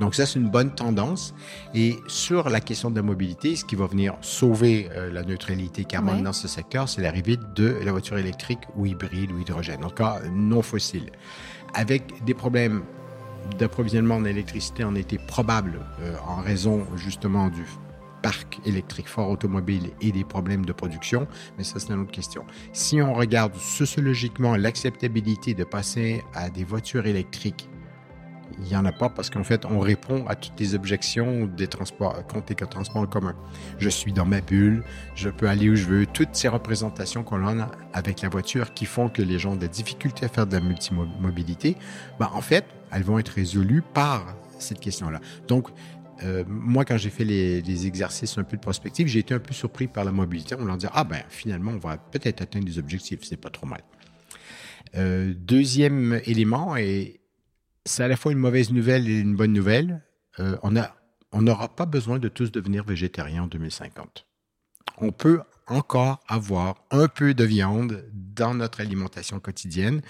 Donc 0.00 0.14
ça, 0.14 0.26
c'est 0.26 0.38
une 0.38 0.48
bonne 0.48 0.74
tendance. 0.74 1.34
Et 1.74 1.96
sur 2.08 2.48
la 2.48 2.60
question 2.60 2.90
de 2.90 2.96
la 2.96 3.02
mobilité, 3.02 3.54
ce 3.54 3.64
qui 3.64 3.76
va 3.76 3.86
venir 3.86 4.16
sauver 4.22 4.88
euh, 4.92 5.12
la 5.12 5.22
neutralité 5.22 5.84
carbone 5.84 6.22
dans 6.22 6.32
ce 6.32 6.48
secteur, 6.48 6.88
c'est 6.88 7.02
l'arrivée 7.02 7.38
de 7.54 7.76
la 7.84 7.92
voiture 7.92 8.18
électrique 8.18 8.60
ou 8.76 8.86
hybride 8.86 9.30
ou 9.30 9.38
hydrogène, 9.38 9.84
en 9.84 9.88
tout 9.88 9.96
cas 9.96 10.20
non 10.32 10.62
fossile. 10.62 11.10
Avec 11.74 12.24
des 12.24 12.34
problèmes 12.34 12.82
d'approvisionnement 13.58 14.16
en 14.16 14.24
électricité 14.24 14.84
en 14.84 14.94
été 14.94 15.18
probable 15.18 15.80
euh, 16.00 16.14
en 16.26 16.36
raison 16.36 16.86
justement 16.96 17.48
du 17.48 17.64
parc 18.22 18.60
électrique 18.66 19.08
fort 19.08 19.30
automobile 19.30 19.90
et 20.00 20.12
des 20.12 20.24
problèmes 20.24 20.64
de 20.66 20.72
production, 20.72 21.26
mais 21.56 21.64
ça 21.64 21.80
c'est 21.80 21.92
une 21.92 22.00
autre 22.00 22.10
question. 22.10 22.44
Si 22.72 23.00
on 23.00 23.14
regarde 23.14 23.54
sociologiquement 23.56 24.56
l'acceptabilité 24.56 25.54
de 25.54 25.64
passer 25.64 26.22
à 26.34 26.50
des 26.50 26.64
voitures 26.64 27.06
électriques 27.06 27.68
il 28.58 28.64
n'y 28.64 28.76
en 28.76 28.84
a 28.84 28.92
pas 28.92 29.08
parce 29.08 29.30
qu'en 29.30 29.44
fait, 29.44 29.64
on 29.64 29.78
répond 29.78 30.26
à 30.26 30.34
toutes 30.34 30.58
les 30.58 30.74
objections 30.74 31.46
des 31.46 31.66
transports, 31.66 32.26
contre 32.26 32.46
les 32.50 32.54
transports 32.54 33.02
en 33.02 33.06
commun. 33.06 33.34
Je 33.78 33.88
suis 33.88 34.12
dans 34.12 34.26
ma 34.26 34.40
bulle, 34.40 34.82
je 35.14 35.28
peux 35.28 35.48
aller 35.48 35.70
où 35.70 35.76
je 35.76 35.86
veux. 35.86 36.06
Toutes 36.06 36.34
ces 36.34 36.48
représentations 36.48 37.22
qu'on 37.22 37.46
a 37.46 37.70
avec 37.92 38.22
la 38.22 38.28
voiture 38.28 38.74
qui 38.74 38.86
font 38.86 39.08
que 39.08 39.22
les 39.22 39.38
gens 39.38 39.52
ont 39.52 39.56
des 39.56 39.68
difficultés 39.68 40.26
à 40.26 40.28
faire 40.28 40.46
de 40.46 40.54
la 40.54 40.60
multimobilité, 40.60 41.76
ben, 42.18 42.30
en 42.32 42.40
fait, 42.40 42.64
elles 42.92 43.02
vont 43.02 43.18
être 43.18 43.30
résolues 43.30 43.82
par 43.82 44.36
cette 44.58 44.80
question-là. 44.80 45.20
Donc, 45.48 45.68
euh, 46.22 46.44
moi, 46.46 46.84
quand 46.84 46.98
j'ai 46.98 47.10
fait 47.10 47.24
les, 47.24 47.86
exercices 47.86 48.36
un 48.36 48.44
peu 48.44 48.56
de 48.56 48.62
prospective, 48.62 49.06
j'ai 49.06 49.20
été 49.20 49.34
un 49.34 49.38
peu 49.38 49.54
surpris 49.54 49.86
par 49.86 50.04
la 50.04 50.12
mobilité. 50.12 50.54
On 50.58 50.64
leur 50.64 50.76
dit, 50.76 50.86
ah 50.92 51.04
ben, 51.04 51.22
finalement, 51.28 51.72
on 51.72 51.78
va 51.78 51.96
peut-être 51.96 52.42
atteindre 52.42 52.66
des 52.66 52.78
objectifs, 52.78 53.20
c'est 53.22 53.36
pas 53.36 53.50
trop 53.50 53.66
mal. 53.66 53.80
Euh, 54.96 55.32
deuxième 55.36 56.20
élément, 56.24 56.76
et 56.76 57.19
c'est 57.84 58.02
à 58.02 58.08
la 58.08 58.16
fois 58.16 58.32
une 58.32 58.38
mauvaise 58.38 58.72
nouvelle 58.72 59.08
et 59.08 59.18
une 59.18 59.36
bonne 59.36 59.52
nouvelle. 59.52 60.02
Euh, 60.38 60.56
on 61.32 61.42
n'aura 61.42 61.68
pas 61.68 61.86
besoin 61.86 62.18
de 62.18 62.28
tous 62.28 62.50
devenir 62.52 62.84
végétariens 62.84 63.44
en 63.44 63.46
2050. 63.46 64.26
On 64.98 65.12
peut 65.12 65.40
encore 65.70 66.20
avoir 66.28 66.76
un 66.90 67.08
peu 67.08 67.32
de 67.34 67.44
viande 67.44 68.04
dans 68.12 68.54
notre 68.54 68.80
alimentation 68.80 69.40
quotidienne. 69.40 70.02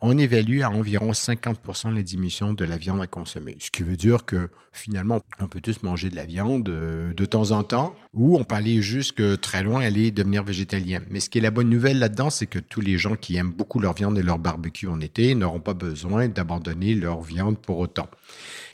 On 0.00 0.16
évalue 0.18 0.60
à 0.60 0.70
environ 0.70 1.12
50 1.12 1.60
les 1.92 2.02
diminutions 2.02 2.52
de 2.52 2.64
la 2.64 2.76
viande 2.76 3.00
à 3.00 3.06
consommer. 3.06 3.56
Ce 3.60 3.70
qui 3.70 3.82
veut 3.82 3.96
dire 3.96 4.24
que 4.24 4.50
finalement, 4.72 5.20
on 5.40 5.48
peut 5.48 5.60
tous 5.60 5.82
manger 5.82 6.10
de 6.10 6.16
la 6.16 6.26
viande 6.26 6.68
euh, 6.68 7.14
de 7.14 7.24
temps 7.24 7.50
en 7.52 7.62
temps 7.62 7.94
ou 8.12 8.36
on 8.36 8.44
peut 8.44 8.54
aller 8.54 8.82
jusque 8.82 9.40
très 9.40 9.62
loin, 9.62 9.80
aller 9.80 10.10
devenir 10.10 10.42
végétalien. 10.42 11.00
Mais 11.10 11.20
ce 11.20 11.30
qui 11.30 11.38
est 11.38 11.42
la 11.42 11.50
bonne 11.50 11.70
nouvelle 11.70 11.98
là-dedans, 11.98 12.30
c'est 12.30 12.46
que 12.46 12.58
tous 12.58 12.80
les 12.80 12.98
gens 12.98 13.16
qui 13.16 13.36
aiment 13.36 13.52
beaucoup 13.52 13.78
leur 13.78 13.94
viande 13.94 14.18
et 14.18 14.22
leur 14.22 14.38
barbecue 14.38 14.88
en 14.88 15.00
été 15.00 15.34
n'auront 15.34 15.60
pas 15.60 15.74
besoin 15.74 16.28
d'abandonner 16.28 16.94
leur 16.94 17.22
viande 17.22 17.58
pour 17.58 17.78
autant 17.78 18.08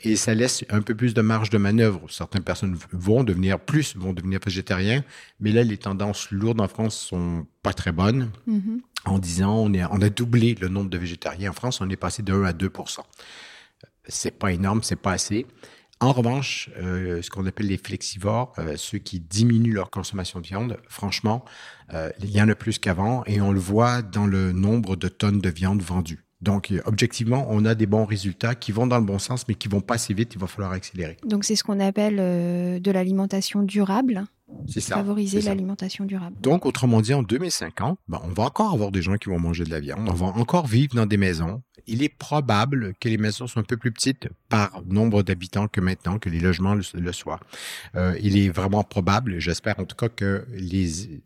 et 0.03 0.15
ça 0.15 0.33
laisse 0.33 0.65
un 0.69 0.81
peu 0.81 0.95
plus 0.95 1.13
de 1.13 1.21
marge 1.21 1.49
de 1.49 1.57
manœuvre. 1.57 2.01
Certaines 2.09 2.43
personnes 2.43 2.77
vont 2.91 3.23
devenir 3.23 3.59
plus, 3.59 3.95
vont 3.95 4.13
devenir 4.13 4.39
végétariens, 4.43 5.03
mais 5.39 5.51
là, 5.51 5.63
les 5.63 5.77
tendances 5.77 6.29
lourdes 6.31 6.61
en 6.61 6.67
France 6.67 6.97
sont 6.97 7.47
pas 7.61 7.73
très 7.73 7.91
bonnes. 7.91 8.31
Mm-hmm. 8.47 8.79
En 9.05 9.19
disant, 9.19 9.55
on, 9.55 9.73
est, 9.73 9.83
on 9.85 10.01
a 10.01 10.09
doublé 10.09 10.55
le 10.59 10.69
nombre 10.69 10.89
de 10.89 10.97
végétariens 10.97 11.51
en 11.51 11.53
France, 11.53 11.81
on 11.81 11.89
est 11.89 11.97
passé 11.97 12.23
de 12.23 12.33
1 12.33 12.43
à 12.43 12.53
2% 12.53 12.99
C'est 14.07 14.37
pas 14.37 14.51
énorme, 14.51 14.81
c'est 14.83 14.95
pas 14.95 15.11
assez. 15.11 15.45
En 15.99 16.11
revanche, 16.11 16.69
euh, 16.77 17.21
ce 17.21 17.29
qu'on 17.29 17.45
appelle 17.45 17.67
les 17.67 17.77
flexivores, 17.77 18.53
euh, 18.59 18.73
ceux 18.75 18.97
qui 18.97 19.21
diminuent 19.21 19.73
leur 19.73 19.89
consommation 19.89 20.41
de 20.41 20.45
viande, 20.45 20.77
franchement, 20.89 21.45
euh, 21.93 22.09
il 22.19 22.29
y 22.31 22.41
en 22.41 22.49
a 22.49 22.55
plus 22.55 22.77
qu'avant 22.77 23.23
et 23.25 23.39
on 23.39 23.53
le 23.53 23.59
voit 23.59 24.01
dans 24.01 24.25
le 24.25 24.51
nombre 24.51 24.97
de 24.97 25.07
tonnes 25.07 25.39
de 25.39 25.49
viande 25.49 25.81
vendues. 25.81 26.25
Donc, 26.43 26.73
objectivement, 26.85 27.47
on 27.49 27.63
a 27.63 27.73
des 27.73 27.85
bons 27.85 28.05
résultats 28.05 28.53
qui 28.53 28.71
vont 28.71 28.85
dans 28.85 28.97
le 28.97 29.05
bon 29.05 29.17
sens, 29.17 29.47
mais 29.47 29.55
qui 29.55 29.69
vont 29.69 29.81
pas 29.81 29.95
assez 29.95 30.13
vite. 30.13 30.33
Il 30.35 30.39
va 30.39 30.47
falloir 30.47 30.73
accélérer. 30.73 31.17
Donc, 31.25 31.45
c'est 31.45 31.55
ce 31.55 31.63
qu'on 31.63 31.79
appelle 31.79 32.17
euh, 32.19 32.79
de 32.79 32.91
l'alimentation 32.91 33.63
durable. 33.63 34.25
C'est 34.67 34.81
ça. 34.81 34.95
Favoriser 34.95 35.41
l'alimentation 35.41 36.05
durable. 36.05 36.35
Donc, 36.41 36.65
autrement 36.65 37.01
dit, 37.01 37.13
en 37.13 37.23
2050, 37.23 37.97
ben, 38.07 38.21
on 38.23 38.29
va 38.29 38.43
encore 38.43 38.73
avoir 38.73 38.91
des 38.91 39.01
gens 39.01 39.15
qui 39.15 39.29
vont 39.29 39.39
manger 39.39 39.63
de 39.63 39.69
la 39.69 39.79
viande. 39.79 40.07
On 40.07 40.13
va 40.13 40.27
encore 40.27 40.67
vivre 40.67 40.95
dans 40.95 41.05
des 41.05 41.17
maisons. 41.17 41.61
Il 41.87 42.03
est 42.03 42.09
probable 42.09 42.93
que 42.99 43.09
les 43.09 43.17
maisons 43.17 43.47
soient 43.47 43.61
un 43.61 43.65
peu 43.65 43.77
plus 43.77 43.91
petites 43.91 44.27
par 44.49 44.83
nombre 44.85 45.23
d'habitants 45.23 45.67
que 45.67 45.81
maintenant, 45.81 46.19
que 46.19 46.29
les 46.29 46.39
logements 46.39 46.75
le, 46.75 47.11
soient. 47.11 47.39
Euh, 47.95 48.17
il 48.21 48.37
est 48.37 48.49
vraiment 48.49 48.83
probable, 48.83 49.39
j'espère 49.39 49.79
en 49.79 49.85
tout 49.85 49.95
cas, 49.95 50.09
que 50.09 50.45
les 50.53 51.21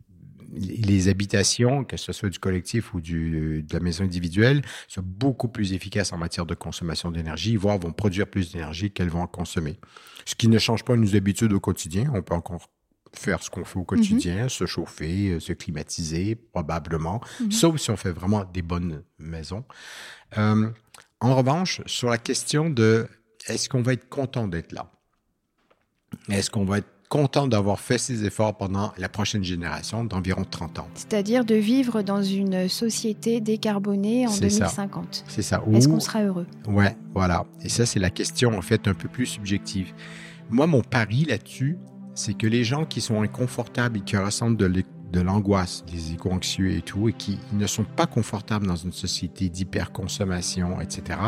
les 0.52 1.08
habitations, 1.08 1.84
que 1.84 1.96
ce 1.96 2.12
soit 2.12 2.30
du 2.30 2.38
collectif 2.38 2.94
ou 2.94 3.00
du, 3.00 3.62
de 3.62 3.74
la 3.74 3.80
maison 3.80 4.04
individuelle, 4.04 4.62
sont 4.86 5.02
beaucoup 5.04 5.48
plus 5.48 5.72
efficaces 5.72 6.12
en 6.12 6.18
matière 6.18 6.46
de 6.46 6.54
consommation 6.54 7.10
d'énergie, 7.10 7.56
voire 7.56 7.78
vont 7.78 7.92
produire 7.92 8.26
plus 8.26 8.52
d'énergie 8.52 8.90
qu'elles 8.90 9.10
vont 9.10 9.22
en 9.22 9.26
consommer. 9.26 9.78
Ce 10.24 10.34
qui 10.34 10.48
ne 10.48 10.58
change 10.58 10.84
pas 10.84 10.96
nos 10.96 11.16
habitudes 11.16 11.52
au 11.52 11.60
quotidien. 11.60 12.10
On 12.14 12.22
peut 12.22 12.34
encore 12.34 12.68
faire 13.14 13.42
ce 13.42 13.50
qu'on 13.50 13.64
fait 13.64 13.78
au 13.78 13.84
quotidien, 13.84 14.44
mhm. 14.44 14.48
se 14.48 14.66
chauffer, 14.66 15.30
euh, 15.30 15.40
se 15.40 15.52
climatiser, 15.52 16.34
probablement, 16.34 17.20
mhm. 17.40 17.50
sauf 17.50 17.78
si 17.78 17.90
on 17.90 17.96
fait 17.96 18.12
vraiment 18.12 18.44
des 18.44 18.62
bonnes 18.62 19.02
maisons. 19.18 19.64
Euh, 20.36 20.70
en 21.20 21.34
revanche, 21.34 21.80
sur 21.86 22.10
la 22.10 22.18
question 22.18 22.70
de 22.70 23.08
est-ce 23.46 23.68
qu'on 23.68 23.82
va 23.82 23.94
être 23.94 24.08
content 24.08 24.46
d'être 24.46 24.72
là? 24.72 24.92
Est-ce 26.28 26.50
qu'on 26.50 26.64
va 26.64 26.78
être 26.78 26.97
content 27.08 27.46
d'avoir 27.46 27.80
fait 27.80 27.98
ces 27.98 28.24
efforts 28.24 28.56
pendant 28.56 28.92
la 28.98 29.08
prochaine 29.08 29.42
génération 29.42 30.04
d'environ 30.04 30.44
30 30.44 30.78
ans. 30.80 30.88
C'est-à-dire 30.94 31.44
de 31.44 31.54
vivre 31.54 32.02
dans 32.02 32.22
une 32.22 32.68
société 32.68 33.40
décarbonée 33.40 34.26
en 34.26 34.36
2050. 34.36 35.24
C'est 35.26 35.42
ça. 35.42 35.62
Est-ce 35.72 35.88
qu'on 35.88 36.00
sera 36.00 36.22
heureux? 36.22 36.46
Ouais, 36.66 36.96
voilà. 37.14 37.46
Et 37.62 37.68
ça, 37.68 37.86
c'est 37.86 38.00
la 38.00 38.10
question 38.10 38.56
en 38.56 38.62
fait 38.62 38.86
un 38.88 38.94
peu 38.94 39.08
plus 39.08 39.26
subjective. 39.26 39.92
Moi, 40.50 40.66
mon 40.66 40.82
pari 40.82 41.24
là-dessus, 41.24 41.78
c'est 42.14 42.34
que 42.34 42.46
les 42.46 42.64
gens 42.64 42.84
qui 42.84 43.00
sont 43.00 43.22
inconfortables 43.22 43.98
et 43.98 44.00
qui 44.02 44.16
ressentent 44.16 44.56
de 44.56 45.20
l'angoisse, 45.20 45.84
des 45.90 46.12
éco-anxieux 46.12 46.72
et 46.72 46.82
tout, 46.82 47.08
et 47.08 47.12
qui 47.12 47.38
ne 47.52 47.66
sont 47.66 47.84
pas 47.84 48.06
confortables 48.06 48.66
dans 48.66 48.76
une 48.76 48.92
société 48.92 49.48
d'hyperconsommation, 49.48 50.80
etc., 50.80 51.18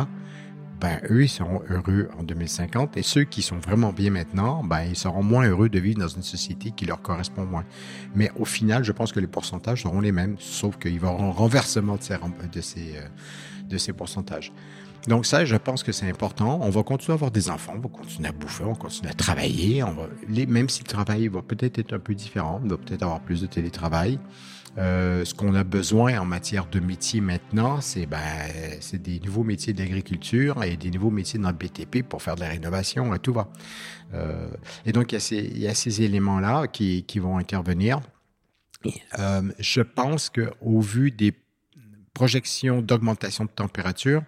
ben, 0.81 1.01
eux, 1.11 1.25
ils 1.25 1.29
seront 1.29 1.63
heureux 1.69 2.09
en 2.19 2.23
2050. 2.23 2.97
Et 2.97 3.03
ceux 3.03 3.25
qui 3.25 3.43
sont 3.43 3.59
vraiment 3.59 3.93
bien 3.93 4.11
maintenant, 4.11 4.65
ben, 4.65 4.83
ils 4.83 4.97
seront 4.97 5.23
moins 5.23 5.47
heureux 5.47 5.69
de 5.69 5.79
vivre 5.79 6.01
dans 6.01 6.09
une 6.09 6.23
société 6.23 6.71
qui 6.71 6.87
leur 6.87 7.03
correspond 7.03 7.45
moins. 7.45 7.65
Mais 8.15 8.31
au 8.37 8.45
final, 8.45 8.83
je 8.83 8.93
pense 8.93 9.13
que 9.13 9.21
les 9.21 9.27
pourcentages 9.27 9.83
seront 9.83 10.01
les 10.01 10.13
mêmes, 10.13 10.37
sauf 10.39 10.79
qu'il 10.79 10.99
va 10.99 11.09
y 11.09 11.11
avoir 11.11 11.29
un 11.29 11.33
renversement 11.33 11.97
de 11.97 12.03
ces, 12.03 12.17
de 12.53 12.61
ces, 12.61 12.97
euh, 12.97 13.69
de 13.69 13.79
ces 13.79 13.93
pourcentages. 13.93 14.53
Donc 15.09 15.27
ça, 15.27 15.45
je 15.45 15.57
pense 15.57 15.83
que 15.83 15.93
c'est 15.93 16.09
important. 16.09 16.61
On 16.63 16.71
va 16.71 16.83
continuer 16.83 17.13
à 17.13 17.17
avoir 17.17 17.31
des 17.31 17.49
enfants, 17.51 17.73
on 17.77 17.81
va 17.81 17.89
continuer 17.89 18.29
à 18.29 18.33
bouffer, 18.33 18.65
on 18.65 18.73
va 18.73 18.79
continuer 18.79 19.11
à 19.11 19.15
travailler. 19.15 19.83
On 19.83 19.93
va, 19.93 20.09
même 20.29 20.69
si 20.69 20.83
le 20.83 20.89
travail 20.89 21.29
va 21.29 21.43
peut-être 21.43 21.79
être 21.79 21.93
un 21.93 21.99
peu 21.99 22.15
différent, 22.15 22.61
on 22.63 22.69
va 22.69 22.77
peut-être 22.77 23.03
avoir 23.03 23.21
plus 23.21 23.41
de 23.41 23.47
télétravail. 23.47 24.19
Euh, 24.79 25.25
ce 25.25 25.35
qu'on 25.35 25.55
a 25.55 25.65
besoin 25.65 26.19
en 26.19 26.25
matière 26.25 26.67
de 26.67 26.79
métiers 26.79 27.21
maintenant, 27.21 27.81
c'est 27.81 28.07
ben, 28.07 28.49
des 28.93 29.19
nouveaux 29.21 29.43
métiers 29.43 29.73
d'agriculture 29.73 30.62
et 30.62 30.77
des 30.77 30.91
nouveaux 30.91 31.11
métiers 31.11 31.41
dans 31.41 31.50
le 31.50 31.57
BTP 31.57 32.03
pour 32.03 32.23
faire 32.23 32.37
de 32.37 32.41
la 32.41 32.49
rénovation, 32.49 33.12
et 33.15 33.19
tout 33.19 33.33
va. 33.33 33.49
Euh, 34.15 34.49
et 34.87 34.93
donc, 34.93 35.12
il 35.12 35.15
y 35.59 35.67
a 35.67 35.75
ces, 35.75 35.75
ces 35.75 36.03
éléments-là 36.03 36.69
qui, 36.69 37.03
qui, 37.05 37.19
vont 37.19 37.39
intervenir. 37.39 38.00
Euh, 39.19 39.43
je 39.59 39.83
pense 39.83 40.31
qu'au 40.31 40.81
vu 40.81 41.11
des 41.11 41.35
projections 42.15 42.81
d'augmentation 42.81 43.45
de 43.45 43.50
température, 43.50 44.23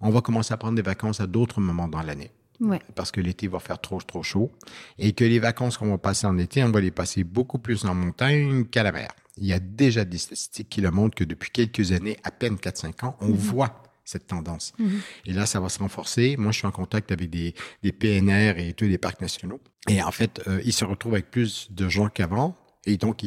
on 0.00 0.10
va 0.10 0.20
commencer 0.20 0.52
à 0.52 0.56
prendre 0.56 0.74
des 0.74 0.82
vacances 0.82 1.20
à 1.20 1.26
d'autres 1.26 1.60
moments 1.60 1.88
dans 1.88 2.02
l'année. 2.02 2.30
Ouais. 2.60 2.80
Parce 2.94 3.10
que 3.10 3.20
l'été 3.20 3.48
va 3.48 3.58
faire 3.58 3.80
trop, 3.80 4.00
trop 4.00 4.22
chaud. 4.22 4.50
Et 4.98 5.12
que 5.12 5.24
les 5.24 5.38
vacances 5.38 5.76
qu'on 5.76 5.90
va 5.90 5.98
passer 5.98 6.26
en 6.26 6.38
été, 6.38 6.62
on 6.64 6.70
va 6.70 6.80
les 6.80 6.90
passer 6.90 7.24
beaucoup 7.24 7.58
plus 7.58 7.84
en 7.84 7.94
montagne 7.94 8.64
qu'à 8.64 8.82
la 8.82 8.92
mer. 8.92 9.10
Il 9.36 9.46
y 9.46 9.52
a 9.52 9.58
déjà 9.58 10.04
des 10.04 10.18
statistiques 10.18 10.68
qui 10.68 10.80
le 10.80 10.90
montrent 10.90 11.14
que 11.14 11.24
depuis 11.24 11.50
quelques 11.50 11.92
années, 11.92 12.16
à 12.24 12.30
peine 12.30 12.56
4-5 12.56 13.04
ans, 13.04 13.16
on 13.20 13.28
mhm. 13.28 13.34
voit 13.34 13.82
cette 14.04 14.28
tendance. 14.28 14.72
Mhm. 14.78 15.00
Et 15.26 15.32
là, 15.32 15.46
ça 15.46 15.60
va 15.60 15.68
se 15.68 15.80
renforcer. 15.80 16.36
Moi, 16.36 16.52
je 16.52 16.58
suis 16.58 16.66
en 16.66 16.70
contact 16.70 17.10
avec 17.12 17.28
des, 17.28 17.54
des 17.82 17.92
PNR 17.92 18.54
et 18.58 18.72
tous 18.72 18.84
les 18.86 18.98
parcs 18.98 19.20
nationaux. 19.20 19.60
Et 19.88 20.02
en 20.02 20.12
fait, 20.12 20.40
euh, 20.46 20.60
ils 20.64 20.72
se 20.72 20.84
retrouvent 20.84 21.14
avec 21.14 21.30
plus 21.30 21.68
de 21.70 21.88
gens 21.88 22.08
qu'avant. 22.08 22.56
Et 22.86 22.96
donc, 22.96 23.24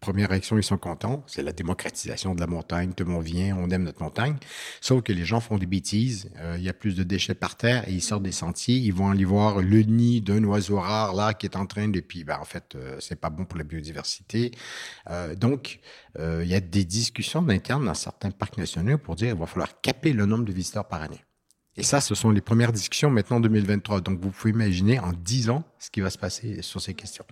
première 0.00 0.30
réaction, 0.30 0.56
ils 0.56 0.62
sont 0.62 0.78
contents. 0.78 1.22
C'est 1.26 1.42
la 1.42 1.52
démocratisation 1.52 2.34
de 2.34 2.40
la 2.40 2.46
montagne. 2.46 2.92
Tout 2.94 3.04
le 3.04 3.10
monde 3.10 3.24
vient, 3.24 3.56
on 3.56 3.70
aime 3.70 3.84
notre 3.84 4.02
montagne. 4.02 4.36
Sauf 4.80 5.02
que 5.02 5.12
les 5.12 5.24
gens 5.24 5.40
font 5.40 5.58
des 5.58 5.66
bêtises. 5.66 6.30
Euh, 6.38 6.56
il 6.58 6.64
y 6.64 6.68
a 6.68 6.72
plus 6.72 6.96
de 6.96 7.02
déchets 7.02 7.34
par 7.34 7.56
terre 7.56 7.86
et 7.88 7.92
ils 7.92 8.02
sortent 8.02 8.22
des 8.22 8.32
sentiers. 8.32 8.76
Ils 8.76 8.94
vont 8.94 9.10
aller 9.10 9.24
voir 9.24 9.60
le 9.60 9.82
nid 9.82 10.20
d'un 10.20 10.42
oiseau 10.44 10.80
rare 10.80 11.14
là 11.14 11.34
qui 11.34 11.46
est 11.46 11.56
en 11.56 11.66
train 11.66 11.88
de... 11.88 12.00
Puis, 12.00 12.24
ben, 12.24 12.38
en 12.40 12.44
fait, 12.44 12.74
euh, 12.74 12.96
c'est 12.98 13.20
pas 13.20 13.30
bon 13.30 13.44
pour 13.44 13.58
la 13.58 13.64
biodiversité. 13.64 14.52
Euh, 15.10 15.34
donc, 15.34 15.80
il 16.18 16.46
y 16.46 16.54
a 16.54 16.60
des 16.60 16.84
discussions 16.84 17.40
d'interne 17.40 17.84
dans 17.84 17.94
certains 17.94 18.32
parcs 18.32 18.58
nationaux 18.58 18.98
pour 18.98 19.14
dire 19.14 19.28
qu'il 19.28 19.38
va 19.38 19.46
falloir 19.46 19.80
caper 19.80 20.12
le 20.12 20.26
nombre 20.26 20.44
de 20.44 20.52
visiteurs 20.52 20.88
par 20.88 21.02
année. 21.02 21.20
Et 21.76 21.82
ça, 21.82 22.00
ce 22.00 22.14
sont 22.14 22.30
les 22.30 22.40
premières 22.40 22.72
discussions 22.72 23.10
maintenant 23.10 23.36
en 23.36 23.40
2023. 23.40 24.00
Donc, 24.00 24.20
vous 24.20 24.30
pouvez 24.30 24.52
imaginer 24.52 24.98
en 24.98 25.12
10 25.12 25.50
ans 25.50 25.64
ce 25.78 25.88
qui 25.90 26.00
va 26.00 26.10
se 26.10 26.18
passer 26.18 26.62
sur 26.62 26.80
ces 26.80 26.94
questions. 26.94 27.24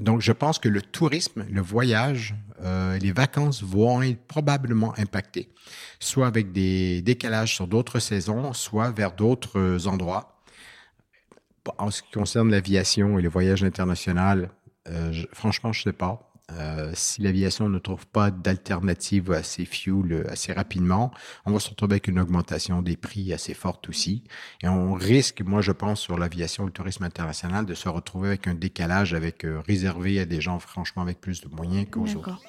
Donc, 0.00 0.20
je 0.20 0.32
pense 0.32 0.58
que 0.58 0.68
le 0.68 0.82
tourisme, 0.82 1.46
le 1.48 1.62
voyage, 1.62 2.34
euh, 2.62 2.98
les 2.98 3.12
vacances 3.12 3.62
vont 3.62 4.02
être 4.02 4.26
probablement 4.26 4.98
impactés, 4.98 5.50
soit 6.00 6.26
avec 6.26 6.52
des 6.52 7.02
décalages 7.02 7.54
sur 7.54 7.68
d'autres 7.68 8.00
saisons, 8.00 8.52
soit 8.52 8.90
vers 8.90 9.12
d'autres 9.12 9.86
endroits. 9.86 10.42
En 11.76 11.90
ce 11.90 12.02
qui 12.02 12.10
concerne 12.10 12.50
l'aviation 12.50 13.18
et 13.18 13.22
le 13.22 13.28
voyage 13.28 13.62
international, 13.62 14.50
euh, 14.88 15.12
franchement, 15.32 15.72
je 15.72 15.80
ne 15.80 15.84
sais 15.84 15.92
pas. 15.92 16.27
Euh, 16.52 16.92
si 16.94 17.20
l'aviation 17.20 17.68
ne 17.68 17.78
trouve 17.78 18.06
pas 18.06 18.30
d'alternative 18.30 19.32
à 19.32 19.42
ces 19.42 19.66
fuels 19.66 20.12
euh, 20.12 20.30
assez 20.30 20.52
rapidement, 20.52 21.10
on 21.44 21.52
va 21.52 21.60
se 21.60 21.68
retrouver 21.68 21.94
avec 21.94 22.08
une 22.08 22.18
augmentation 22.18 22.80
des 22.80 22.96
prix 22.96 23.34
assez 23.34 23.52
forte 23.52 23.88
aussi. 23.90 24.24
Et 24.62 24.68
on 24.68 24.94
risque, 24.94 25.42
moi 25.42 25.60
je 25.60 25.72
pense, 25.72 26.00
sur 26.00 26.16
l'aviation 26.16 26.64
et 26.64 26.66
le 26.66 26.72
tourisme 26.72 27.04
international, 27.04 27.66
de 27.66 27.74
se 27.74 27.88
retrouver 27.88 28.28
avec 28.28 28.46
un 28.46 28.54
décalage 28.54 29.12
avec 29.12 29.44
euh, 29.44 29.60
réservé 29.66 30.20
à 30.20 30.24
des 30.24 30.40
gens 30.40 30.58
franchement 30.58 31.02
avec 31.02 31.20
plus 31.20 31.42
de 31.42 31.48
moyens 31.48 31.86
qu'aux 31.90 32.08
autres. 32.14 32.40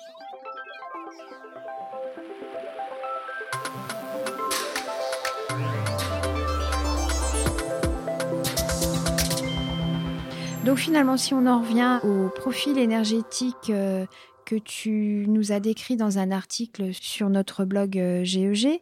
Donc 10.70 10.78
finalement, 10.78 11.18
si 11.18 11.34
on 11.34 11.48
en 11.48 11.64
revient 11.64 12.00
au 12.04 12.30
profil 12.30 12.78
énergétique 12.78 13.72
euh, 13.72 14.06
que 14.46 14.56
tu 14.56 15.26
nous 15.28 15.52
as 15.52 15.60
décrit 15.60 15.96
dans 15.96 16.20
un 16.20 16.30
article 16.30 16.94
sur 16.94 17.32
notre 17.32 17.66
blog 17.66 17.94
GEG, 18.22 18.66
euh, 18.68 18.76
e 18.76 18.80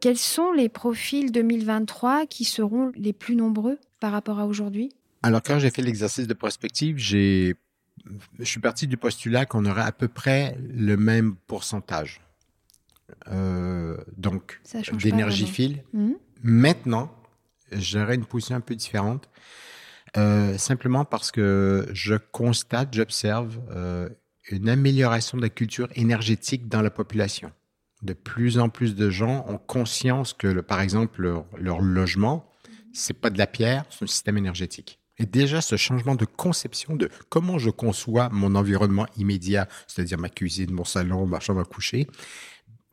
quels 0.00 0.16
sont 0.16 0.52
les 0.52 0.68
profils 0.68 1.32
2023 1.32 2.26
qui 2.26 2.44
seront 2.44 2.92
les 2.94 3.12
plus 3.12 3.34
nombreux 3.34 3.80
par 3.98 4.12
rapport 4.12 4.38
à 4.38 4.46
aujourd'hui? 4.46 4.90
Alors 5.24 5.42
quand 5.42 5.58
j'ai 5.58 5.70
fait 5.70 5.82
l'exercice 5.82 6.28
de 6.28 6.32
prospective, 6.32 6.96
j'ai 6.96 7.56
je 8.38 8.44
suis 8.44 8.60
parti 8.60 8.86
du 8.86 8.96
postulat 8.96 9.46
qu'on 9.46 9.64
aurait 9.64 9.82
à 9.82 9.92
peu 9.92 10.06
près 10.06 10.56
le 10.60 10.96
même 10.96 11.34
pourcentage. 11.48 12.20
Euh, 13.32 13.96
donc, 14.16 14.60
d'énergie 14.92 15.48
file. 15.48 15.82
Mmh. 15.92 16.12
Maintenant, 16.44 17.12
j'aurais 17.72 18.14
une 18.14 18.26
position 18.26 18.54
un 18.54 18.60
peu 18.60 18.76
différente. 18.76 19.28
Euh, 20.16 20.58
simplement 20.58 21.04
parce 21.04 21.30
que 21.30 21.86
je 21.92 22.14
constate, 22.14 22.92
j'observe 22.92 23.60
euh, 23.70 24.08
une 24.50 24.68
amélioration 24.68 25.38
de 25.38 25.42
la 25.42 25.50
culture 25.50 25.88
énergétique 25.94 26.68
dans 26.68 26.82
la 26.82 26.90
population. 26.90 27.52
De 28.02 28.12
plus 28.12 28.58
en 28.58 28.68
plus 28.68 28.94
de 28.94 29.10
gens 29.10 29.44
ont 29.48 29.58
conscience 29.58 30.32
que, 30.32 30.60
par 30.60 30.80
exemple, 30.80 31.22
leur, 31.22 31.44
leur 31.58 31.80
logement, 31.80 32.50
c'est 32.92 33.14
pas 33.14 33.30
de 33.30 33.38
la 33.38 33.46
pierre, 33.46 33.84
c'est 33.90 34.04
un 34.04 34.08
système 34.08 34.38
énergétique. 34.38 34.98
Et 35.18 35.26
déjà, 35.26 35.60
ce 35.60 35.76
changement 35.76 36.14
de 36.14 36.24
conception 36.24 36.96
de 36.96 37.10
comment 37.28 37.58
je 37.58 37.68
conçois 37.68 38.30
mon 38.30 38.54
environnement 38.54 39.06
immédiat, 39.18 39.68
c'est-à-dire 39.86 40.18
ma 40.18 40.30
cuisine, 40.30 40.72
mon 40.72 40.84
salon, 40.84 41.26
ma 41.26 41.40
chambre 41.40 41.60
à 41.60 41.64
coucher, 41.64 42.08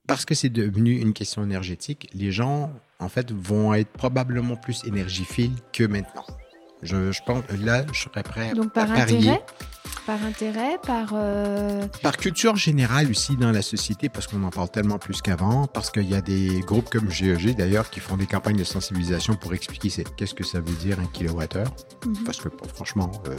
parce 0.07 0.25
que 0.25 0.35
c'est 0.35 0.49
devenu 0.49 0.99
une 0.99 1.13
question 1.13 1.43
énergétique, 1.43 2.09
les 2.13 2.31
gens, 2.31 2.71
en 2.99 3.09
fait, 3.09 3.31
vont 3.31 3.73
être 3.73 3.91
probablement 3.91 4.57
plus 4.57 4.83
énergiphiles 4.85 5.55
que 5.71 5.85
maintenant. 5.85 6.25
Je, 6.83 7.11
je, 7.11 7.21
pense 7.25 7.43
là, 7.59 7.85
je 7.91 8.01
serais 8.01 8.23
prêt 8.23 8.53
Donc, 8.53 8.71
par 8.71 8.91
à 8.91 8.95
intérêt, 8.95 9.43
Par 10.05 10.23
intérêt, 10.23 10.77
par... 10.85 11.09
Euh, 11.13 11.87
par 12.03 12.17
culture 12.17 12.55
générale 12.55 13.09
aussi 13.09 13.35
dans 13.35 13.51
la 13.51 13.61
société, 13.61 14.09
parce 14.09 14.27
qu'on 14.27 14.43
en 14.43 14.49
parle 14.49 14.69
tellement 14.69 14.99
plus 14.99 15.21
qu'avant, 15.21 15.67
parce 15.67 15.89
qu'il 15.89 16.09
y 16.09 16.15
a 16.15 16.21
des 16.21 16.59
groupes 16.61 16.89
comme 16.89 17.09
GEG 17.09 17.55
d'ailleurs 17.55 17.89
qui 17.89 17.99
font 17.99 18.17
des 18.17 18.27
campagnes 18.27 18.57
de 18.57 18.63
sensibilisation 18.63 19.35
pour 19.35 19.53
expliquer 19.53 20.03
qu'est-ce 20.15 20.35
que 20.35 20.43
ça 20.43 20.59
veut 20.59 20.75
dire 20.75 20.99
un 20.99 21.07
kilowattheure. 21.07 21.73
Mhm. 22.05 22.23
Parce 22.25 22.39
que 22.39 22.49
franchement, 22.73 23.11
euh, 23.27 23.37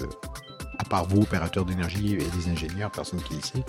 à 0.79 0.85
part 0.85 1.07
vous, 1.07 1.23
opérateurs 1.23 1.65
d'énergie 1.65 2.15
et 2.15 2.19
les 2.19 2.51
ingénieurs, 2.51 2.91
personne 2.91 3.21
qui 3.23 3.35
le 3.35 3.41
sait. 3.41 3.65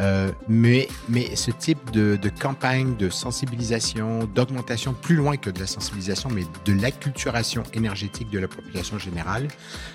Euh, 0.00 0.30
mais, 0.48 0.88
mais 1.08 1.34
ce 1.36 1.50
type 1.50 1.90
de, 1.90 2.16
de 2.16 2.28
campagne 2.28 2.96
de 2.96 3.08
sensibilisation, 3.08 4.24
d'augmentation, 4.24 4.92
plus 4.92 5.16
loin 5.16 5.36
que 5.36 5.50
de 5.50 5.58
la 5.58 5.66
sensibilisation, 5.66 6.28
mais 6.30 6.44
de 6.64 6.80
l'acculturation 6.80 7.62
énergétique 7.72 8.30
de 8.30 8.38
la 8.38 8.48
population 8.48 8.98
générale, 8.98 9.48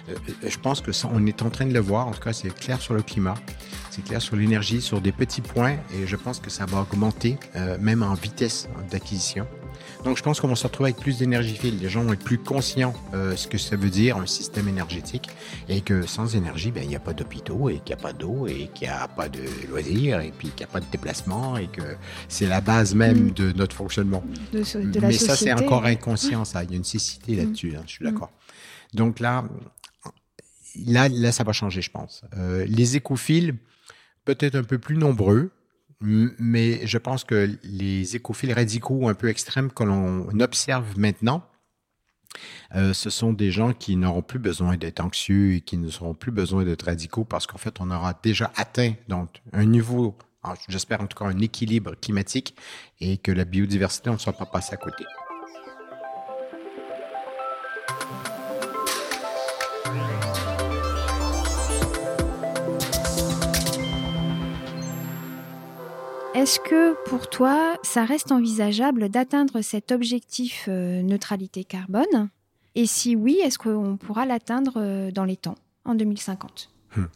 euh, 0.10 0.16
je 0.46 0.58
pense 0.58 0.82
que 0.82 0.92
ça, 0.92 1.10
on 1.12 1.26
est 1.26 1.42
en 1.42 1.50
train 1.50 1.66
de 1.66 1.74
le 1.74 1.80
voir. 1.80 2.08
En 2.08 2.12
tout 2.12 2.22
cas, 2.22 2.34
c'est 2.34 2.54
clair 2.54 2.82
sur 2.82 2.94
le 2.94 3.02
climat, 3.02 3.36
c'est 3.92 4.04
clair 4.04 4.22
sur 4.22 4.36
l'énergie, 4.36 4.82
sur 4.82 5.02
des 5.02 5.12
petits 5.12 5.42
points, 5.42 5.78
et 5.94 6.08
je 6.08 6.16
pense 6.16 6.40
que 6.40 6.50
ça 6.50 6.66
va 6.66 6.82
augmenter, 6.82 7.38
euh, 7.56 7.78
même 7.80 8.04
en 8.04 8.14
vitesse 8.14 8.68
d'acquisition. 8.90 9.48
Donc, 10.04 10.18
je 10.18 10.24
pense 10.24 10.40
qu'on 10.40 10.48
va 10.48 10.56
se 10.56 10.66
retrouver 10.66 10.92
avec 10.92 11.02
plus 11.02 11.18
d'énergie 11.18 11.56
file. 11.56 11.80
Les 11.80 11.90
gens 11.90 12.04
vont 12.04 12.14
être 12.14 12.24
plus 12.24 12.38
conscients 12.38 12.94
euh, 13.14 13.36
ce 13.36 13.48
que 13.48 13.58
ça 13.58 13.76
veut 13.76 13.90
dire 13.90 14.18
un 14.18 14.26
système 14.26 14.68
énergétique 14.68 15.30
et 15.70 15.82
que 15.82 16.06
sans 16.06 16.36
énergie, 16.36 16.72
ben, 16.72 16.84
il 16.84 16.90
n'y 16.90 16.96
a 16.96 17.00
pas 17.00 17.14
d'hôpitaux 17.14 17.70
et 17.70 17.80
qu'il 17.80 17.96
n'y 17.96 18.02
a 18.02 18.04
pas 18.04 18.14
d'eau 18.14 18.48
et 18.48 18.70
qu'il 18.74 18.88
n'y 18.88 18.94
a 18.94 19.08
pas 19.08 19.30
de 19.30 19.42
loisirs 19.70 20.22
et 20.22 20.32
puis 20.38 20.50
qu'il 20.50 20.60
n'y 20.60 20.64
a 20.66 20.74
pas 20.74 20.80
de 20.80 20.86
déplacement 20.92 21.58
et 21.58 21.68
que 21.68 21.82
c'est 22.28 22.48
la 22.48 22.62
base 22.62 22.96
même 22.96 23.28
mm. 23.28 23.32
de 23.32 23.52
notre 23.54 23.76
fonctionnement. 23.76 24.24
De, 24.54 24.64
Mais 25.02 25.14
ça, 25.14 25.36
c'est 25.36 25.54
encore 25.54 25.86
inconscient, 25.86 26.46
ça. 26.46 26.64
Il 26.64 26.72
y 26.72 26.74
a 26.74 26.78
une 26.78 26.84
cécité 26.84 27.34
mm. 27.34 27.38
là-dessus, 27.38 27.76
hein, 27.76 27.84
je 27.86 27.92
suis 27.92 28.06
mm. 28.06 28.12
d'accord. 28.12 28.32
Donc 28.94 29.20
là, 29.20 29.44
là, 30.86 31.10
là, 31.10 31.32
ça 31.32 31.44
va 31.44 31.54
changer, 31.54 31.82
je 31.82 31.92
pense. 31.92 32.22
Euh, 32.38 32.66
les 32.68 32.96
écophiles, 32.96 33.56
peut-être 34.26 34.56
un 34.56 34.64
peu 34.64 34.78
plus 34.78 34.98
nombreux, 34.98 35.52
mais 36.02 36.86
je 36.86 36.98
pense 36.98 37.24
que 37.24 37.50
les 37.64 38.16
écophiles 38.16 38.54
radicaux 38.54 39.08
un 39.08 39.14
peu 39.14 39.30
extrêmes 39.30 39.72
que 39.72 39.84
l'on 39.84 40.40
observe 40.40 40.98
maintenant, 40.98 41.44
euh, 42.76 42.94
ce 42.94 43.10
sont 43.10 43.34
des 43.34 43.52
gens 43.52 43.74
qui 43.74 43.96
n'auront 43.96 44.22
plus 44.22 44.40
besoin 44.40 44.78
d'être 44.78 45.00
anxieux 45.00 45.54
et 45.54 45.62
qui 45.62 45.78
ne 45.78 45.90
seront 45.90 46.14
plus 46.14 46.32
besoin 46.32 46.66
d'être 46.66 46.84
radicaux 46.84 47.24
parce 47.24 47.48
qu'en 47.48 47.58
fait, 47.58 47.80
on 47.80 47.90
aura 47.90 48.20
déjà 48.22 48.52
atteint 48.56 48.94
donc 49.08 49.42
un 49.54 49.66
niveau, 49.66 50.18
j'espère 50.68 51.02
en 51.02 51.08
tout 51.08 51.18
cas 51.18 51.26
un 51.26 51.40
équilibre 51.40 51.96
climatique 51.96 52.56
et 53.00 53.18
que 53.18 53.32
la 53.32 53.46
biodiversité, 53.46 54.10
on 54.10 54.14
ne 54.14 54.20
soit 54.20 54.34
pas 54.34 54.46
passé 54.46 54.74
à 54.74 54.78
côté. 54.78 55.04
Est-ce 66.38 66.60
que 66.60 66.94
pour 67.10 67.32
toi, 67.32 67.80
ça 67.82 68.06
reste 68.06 68.32
envisageable 68.32 69.10
d'atteindre 69.10 69.62
cet 69.62 69.92
objectif 69.92 70.66
euh, 70.68 71.02
neutralité 71.02 71.64
carbone? 71.64 72.30
Et 72.76 72.86
si 72.86 73.16
oui, 73.16 73.40
est-ce 73.44 73.58
qu'on 73.58 73.98
pourra 73.98 74.28
l'atteindre 74.28 74.74
euh, 74.78 75.10
dans 75.10 75.26
les 75.26 75.36
temps, 75.36 75.58
en 75.84 75.96
2050 75.96 76.70
hum. 76.96 77.10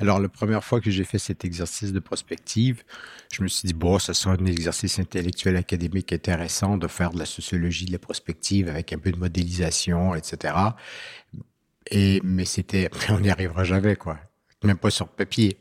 alors, 0.00 0.20
la 0.20 0.30
première 0.30 0.64
fois 0.64 0.80
que 0.80 0.90
j'ai 0.90 1.04
fait 1.04 1.18
cet 1.18 1.44
exercice 1.44 1.92
de 1.92 2.00
prospective, 2.00 2.82
je 3.30 3.42
me 3.42 3.48
suis 3.48 3.66
dit, 3.66 3.74
bon, 3.74 3.98
ça 3.98 4.14
sera 4.14 4.36
un 4.36 4.46
exercice 4.46 4.98
intellectuel 4.98 5.56
académique 5.56 6.10
intéressant 6.10 6.78
de 6.78 6.86
faire 6.86 7.10
de 7.10 7.18
la 7.18 7.26
sociologie 7.26 7.84
de 7.84 7.92
la 7.92 7.98
prospective 7.98 8.70
avec 8.70 8.94
un 8.94 8.98
peu 8.98 9.12
de 9.12 9.18
modélisation, 9.18 10.14
etc. 10.14 10.54
Et, 11.90 12.22
mais 12.24 12.46
c'était, 12.46 12.88
on 13.10 13.20
n'y 13.20 13.28
arrivera 13.28 13.64
jamais, 13.64 13.96
quoi. 13.96 14.18
Même 14.64 14.78
pas 14.78 14.88
sur 14.88 15.08
papier. 15.08 15.58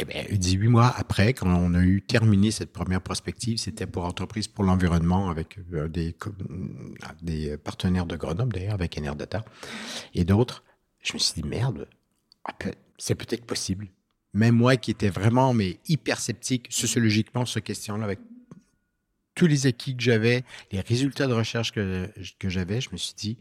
Eh 0.00 0.04
bien, 0.04 0.24
18 0.30 0.68
mois 0.68 0.94
après, 0.96 1.34
quand 1.34 1.48
on 1.48 1.74
a 1.74 1.82
eu 1.82 2.02
terminé 2.02 2.52
cette 2.52 2.72
première 2.72 3.00
prospective, 3.00 3.58
c'était 3.58 3.86
pour 3.86 4.04
Entreprise 4.04 4.46
pour 4.46 4.62
l'environnement 4.62 5.28
avec 5.28 5.58
euh, 5.72 5.88
des, 5.88 6.14
des 7.20 7.56
partenaires 7.56 8.06
de 8.06 8.16
Grenoble, 8.16 8.52
d'ailleurs, 8.52 8.74
avec 8.74 8.96
Enerdata 8.96 9.44
et 10.14 10.24
d'autres. 10.24 10.62
Je 11.00 11.14
me 11.14 11.18
suis 11.18 11.42
dit, 11.42 11.48
merde, 11.48 11.88
ah, 12.44 12.54
c'est 12.96 13.16
peut-être 13.16 13.44
possible. 13.44 13.88
Même 14.34 14.54
moi 14.54 14.76
qui 14.76 14.92
étais 14.92 15.08
vraiment 15.08 15.52
mais 15.52 15.80
hyper 15.88 16.20
sceptique 16.20 16.68
sociologiquement 16.70 17.44
sur 17.44 17.54
cette 17.54 17.64
question-là, 17.64 18.04
avec 18.04 18.20
tous 19.34 19.46
les 19.46 19.66
acquis 19.66 19.96
que 19.96 20.02
j'avais, 20.02 20.44
les 20.70 20.80
résultats 20.80 21.26
de 21.26 21.32
recherche 21.32 21.72
que, 21.72 22.08
que 22.38 22.48
j'avais, 22.48 22.80
je 22.80 22.90
me 22.92 22.96
suis 22.96 23.14
dit, 23.14 23.38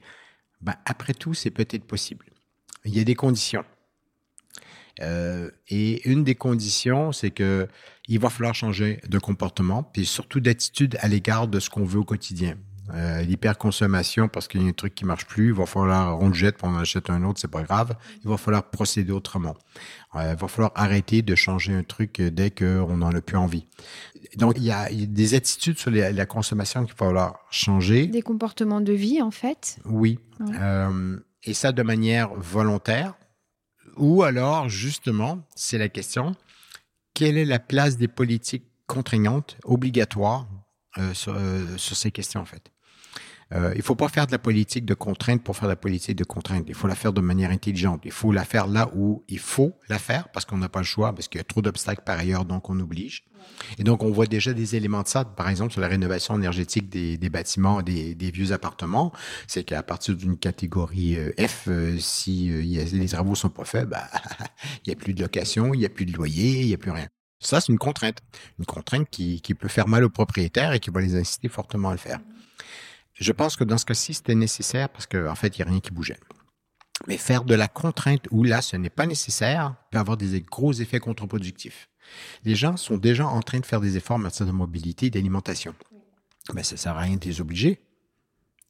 ben, 0.62 0.76
après 0.86 1.14
tout, 1.14 1.36
c'est 1.36 1.52
peut-être 1.52 1.86
possible. 1.86 2.26
Il 2.86 2.96
y 2.96 3.00
a 3.00 3.04
des 3.04 3.16
conditions. 3.16 3.66
Euh, 5.02 5.50
et 5.70 6.08
une 6.10 6.24
des 6.24 6.36
conditions, 6.36 7.12
c'est 7.12 7.32
que 7.32 7.68
il 8.08 8.20
va 8.20 8.30
falloir 8.30 8.56
changer 8.56 9.00
de 9.08 9.20
comportement, 9.20 9.84
puis 9.84 10.06
surtout 10.06 10.40
d'attitude 10.40 10.98
à 11.02 11.08
l'égard 11.08 11.48
de 11.48 11.60
ce 11.60 11.70
qu'on 11.70 11.84
veut 11.86 12.00
au 12.00 12.06
quotidien. 12.06 12.56
euh, 12.94 13.22
l'hyperconsommation 13.24 14.30
parce 14.30 14.48
qu'il 14.48 14.62
y 14.62 14.66
a 14.66 14.70
un 14.70 14.72
truc 14.72 14.96
qui 14.96 15.04
marche 15.04 15.26
plus, 15.26 15.48
il 15.48 15.54
va 15.54 15.66
falloir, 15.66 16.22
on 16.22 16.30
le 16.30 16.34
jette, 16.34 16.56
puis 16.58 16.68
on 16.68 16.70
en 16.74 16.80
achète 16.80 17.10
un 17.10 17.22
autre, 17.26 17.38
c'est 17.38 17.52
pas 17.52 17.64
grave. 17.64 17.98
Il 18.24 18.30
va 18.30 18.38
falloir 18.38 18.64
procéder 18.70 19.12
autrement. 19.12 19.56
Euh, 20.16 20.32
il 20.34 20.40
va 20.40 20.48
falloir 20.48 20.72
arrêter 20.74 21.22
de 21.22 21.36
changer 21.36 21.74
un 21.74 21.84
truc 21.84 22.22
dès 22.22 22.50
qu'on 22.50 22.96
n'en 22.96 23.10
a 23.14 23.20
plus 23.22 23.36
envie. 23.36 23.68
Donc, 24.38 24.54
il 24.56 24.64
y 24.64 24.72
a, 24.72 24.90
il 24.90 25.02
y 25.02 25.04
a 25.04 25.06
des 25.06 25.34
attitudes 25.36 25.78
sur 25.78 25.92
les- 25.92 26.14
la 26.14 26.26
consommation 26.26 26.86
qu'il 26.86 26.94
va 26.94 27.06
falloir 27.08 27.40
changer. 27.52 28.08
Des 28.08 28.22
comportements 28.22 28.80
de 28.80 28.94
vie, 28.94 29.22
en 29.22 29.32
fait. 29.32 29.80
Oui. 29.84 30.18
Ouais. 30.40 30.56
Euh, 30.58 31.18
et 31.44 31.54
ça 31.54 31.74
de 31.74 31.84
manière 31.84 32.34
volontaire. 32.36 33.16
Ou 33.98 34.24
alors, 34.24 34.70
justement, 34.70 35.44
c'est 35.56 35.78
la 35.78 35.90
question, 35.90 36.36
quelle 37.14 37.38
est 37.38 37.46
la 37.46 37.60
place 37.60 37.98
des 37.98 38.08
politiques 38.08 38.66
contraignantes, 38.86 39.58
obligatoires, 39.64 40.48
euh, 40.98 41.14
euh, 41.28 41.78
sur 41.78 41.96
ces 41.96 42.12
questions, 42.12 42.42
en 42.42 42.46
fait? 42.46 42.72
Euh, 43.54 43.74
il 43.76 43.82
faut 43.82 43.96
pas 43.96 44.10
faire 44.10 44.28
de 44.28 44.32
la 44.32 44.40
politique 44.40 44.86
de 44.86 44.94
contrainte 44.94 45.44
pour 45.44 45.56
faire 45.56 45.68
de 45.68 45.74
la 45.74 45.78
politique 45.78 46.18
de 46.18 46.24
contrainte. 46.24 46.66
Il 46.68 46.76
faut 46.76 46.88
la 46.88 46.96
faire 46.96 47.14
de 47.14 47.22
manière 47.22 47.52
intelligente. 47.52 48.02
Il 48.04 48.12
faut 48.12 48.32
la 48.32 48.44
faire 48.44 48.68
là 48.68 48.90
où 48.96 49.24
il 49.28 49.40
faut 49.40 49.78
la 49.90 50.00
faire 50.00 50.30
parce 50.30 50.46
qu'on 50.46 50.58
n'a 50.58 50.70
pas 50.70 50.80
le 50.80 50.86
choix, 50.86 51.14
parce 51.14 51.28
qu'il 51.28 51.40
y 51.40 51.42
a 51.42 51.46
trop 51.46 51.62
d'obstacles 51.62 52.04
par 52.06 52.20
ailleurs, 52.20 52.46
donc 52.46 52.70
on 52.70 52.80
oblige. 52.80 53.24
Et 53.78 53.84
donc, 53.84 54.04
on 54.04 54.12
voit 54.12 54.26
déjà 54.26 54.54
des 54.54 54.76
éléments 54.76 55.04
de 55.04 55.08
ça, 55.08 55.26
par 55.26 55.50
exemple, 55.50 55.72
sur 55.72 55.82
la 55.82 55.88
rénovation 55.88 56.36
énergétique 56.36 56.90
des, 56.90 57.30
bâtiments, 57.30 57.82
des, 57.82 58.16
des 58.16 58.32
vieux 58.32 58.52
appartements. 58.52 59.12
C'est 59.48 59.64
qu'à 59.64 59.84
partir 59.84 60.16
d'une 60.16 60.38
catégorie 60.38 61.18
euh, 61.18 61.32
F, 61.40 61.68
euh, 61.68 61.98
si 62.00 62.52
euh, 62.52 62.86
les 62.92 63.08
travaux 63.08 63.36
sont 63.36 63.50
pas 63.50 63.66
faits, 63.66 63.88
bah, 63.88 64.08
il 64.86 64.90
y 64.90 64.94
a 64.94 64.96
plus 64.96 65.14
de 65.14 65.22
location, 65.22 65.74
il 65.74 65.82
y 65.82 65.86
a 65.86 65.90
plus 65.90 66.06
de 66.06 66.14
loyer, 66.14 66.62
il 66.62 66.68
y 66.68 66.74
a 66.74 66.78
plus 66.78 66.92
rien. 66.92 67.08
Ça, 67.40 67.62
c'est 67.62 67.72
une 67.72 67.78
contrainte. 67.78 68.18
Une 68.58 68.66
contrainte 68.66 69.08
qui, 69.10 69.42
qui 69.42 69.54
peut 69.54 69.68
faire 69.68 69.88
mal 69.88 70.04
aux 70.04 70.10
propriétaires 70.10 70.74
et 70.74 70.80
qui 70.80 70.90
va 70.90 71.02
les 71.02 71.16
inciter 71.16 71.50
fortement 71.50 71.90
à 71.90 71.92
le 71.92 72.00
faire. 72.00 72.20
Je 73.20 73.32
pense 73.32 73.56
que 73.56 73.64
dans 73.64 73.78
ce 73.78 73.86
cas-ci, 73.86 74.14
c'était 74.14 74.36
nécessaire 74.36 74.90
parce 74.90 75.08
qu'en 75.08 75.28
en 75.28 75.36
fait, 75.36 75.58
il 75.58 75.62
n'y 75.62 75.68
a 75.68 75.72
rien 75.72 75.80
qui 75.80 75.92
bougeait. 75.92 76.20
Mais 77.08 77.18
faire 77.18 77.44
de 77.44 77.56
la 77.56 77.68
contrainte 77.68 78.28
où 78.32 78.44
là, 78.44 78.62
ce 78.62 78.76
n'est 78.76 78.90
pas 78.90 79.06
nécessaire 79.06 79.76
peut 79.92 80.00
avoir 80.00 80.18
des 80.18 80.42
gros 80.42 80.74
effets 80.74 81.00
contre-productifs. 81.00 81.90
Les 82.44 82.56
gens 82.56 82.78
sont 82.78 82.98
déjà 82.98 83.28
en 83.28 83.42
train 83.42 83.60
de 83.60 83.66
faire 83.66 83.82
des 83.82 83.98
efforts 83.98 84.18
en 84.18 84.20
matière 84.20 84.48
de 84.48 84.54
mobilité 84.54 85.08
et 85.08 85.10
d'alimentation. 85.10 85.76
Mais 86.54 86.64
ça 86.64 86.78
sert 86.78 86.98
à 86.98 87.02
rien 87.02 87.18
de 87.18 87.26
les 87.26 87.42
obliger. 87.42 87.82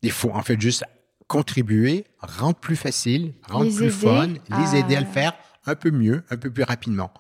Il 0.02 0.12
faut 0.12 0.32
en 0.32 0.42
fait 0.42 0.60
juste 0.60 0.84
contribuer, 1.28 2.06
rendre 2.20 2.56
plus 2.56 2.76
facile, 2.76 3.34
rendre 3.50 3.66
Les 3.66 3.76
plus 3.76 3.86
aider 3.86 3.92
fun, 3.92 4.28
les 4.28 4.80
aider 4.80 4.96
à 4.96 5.02
le 5.02 5.08
faire 5.08 5.34
un 5.66 5.76
peu 5.76 5.92
mieux, 5.92 6.24
un 6.30 6.38
peu 6.38 6.52
plus 6.52 6.64
rapidement. 6.64 7.12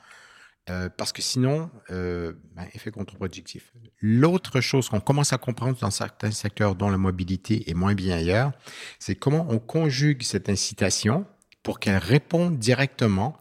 Euh, 0.69 0.89
parce 0.95 1.13
que 1.13 1.21
sinon, 1.21 1.69
euh, 1.91 2.33
ben, 2.55 2.65
effet 2.73 2.91
contre-productif. 2.91 3.71
L'autre 4.01 4.59
chose 4.59 4.89
qu'on 4.89 4.99
commence 4.99 5.31
à 5.31 5.37
comprendre 5.37 5.77
dans 5.79 5.91
certains 5.91 6.31
secteurs 6.31 6.75
dont 6.75 6.89
la 6.89 6.97
mobilité 6.97 7.69
est 7.69 7.73
moins 7.73 7.93
bien 7.93 8.17
ailleurs, 8.17 8.51
c'est 8.99 9.15
comment 9.15 9.47
on 9.49 9.59
conjugue 9.59 10.23
cette 10.23 10.49
incitation 10.49 11.25
pour 11.63 11.79
qu'elle 11.79 11.97
réponde 11.97 12.57
directement 12.57 13.37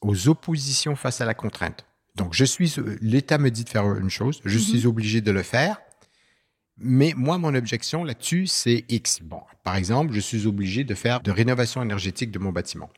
aux 0.00 0.28
oppositions 0.28 0.94
face 0.94 1.20
à 1.20 1.24
la 1.24 1.34
contrainte. 1.34 1.84
Donc, 2.14 2.34
je 2.34 2.44
suis, 2.44 2.74
l'État 3.00 3.38
me 3.38 3.50
dit 3.50 3.64
de 3.64 3.68
faire 3.68 3.84
une 3.96 4.10
chose, 4.10 4.40
je 4.44 4.58
suis 4.58 4.86
obligé 4.86 5.20
de 5.20 5.30
le 5.30 5.42
faire, 5.42 5.80
mais 6.78 7.12
moi, 7.16 7.36
mon 7.36 7.54
objection 7.54 8.04
là-dessus, 8.04 8.46
c'est 8.46 8.84
X. 8.88 9.20
Bon, 9.22 9.42
par 9.64 9.76
exemple, 9.76 10.14
je 10.14 10.20
suis 10.20 10.46
obligé 10.46 10.82
de 10.82 10.94
faire 10.94 11.20
de 11.20 11.30
rénovation 11.30 11.82
énergétique 11.82 12.30
de 12.30 12.38
mon 12.38 12.52
bâtiment. 12.52 12.90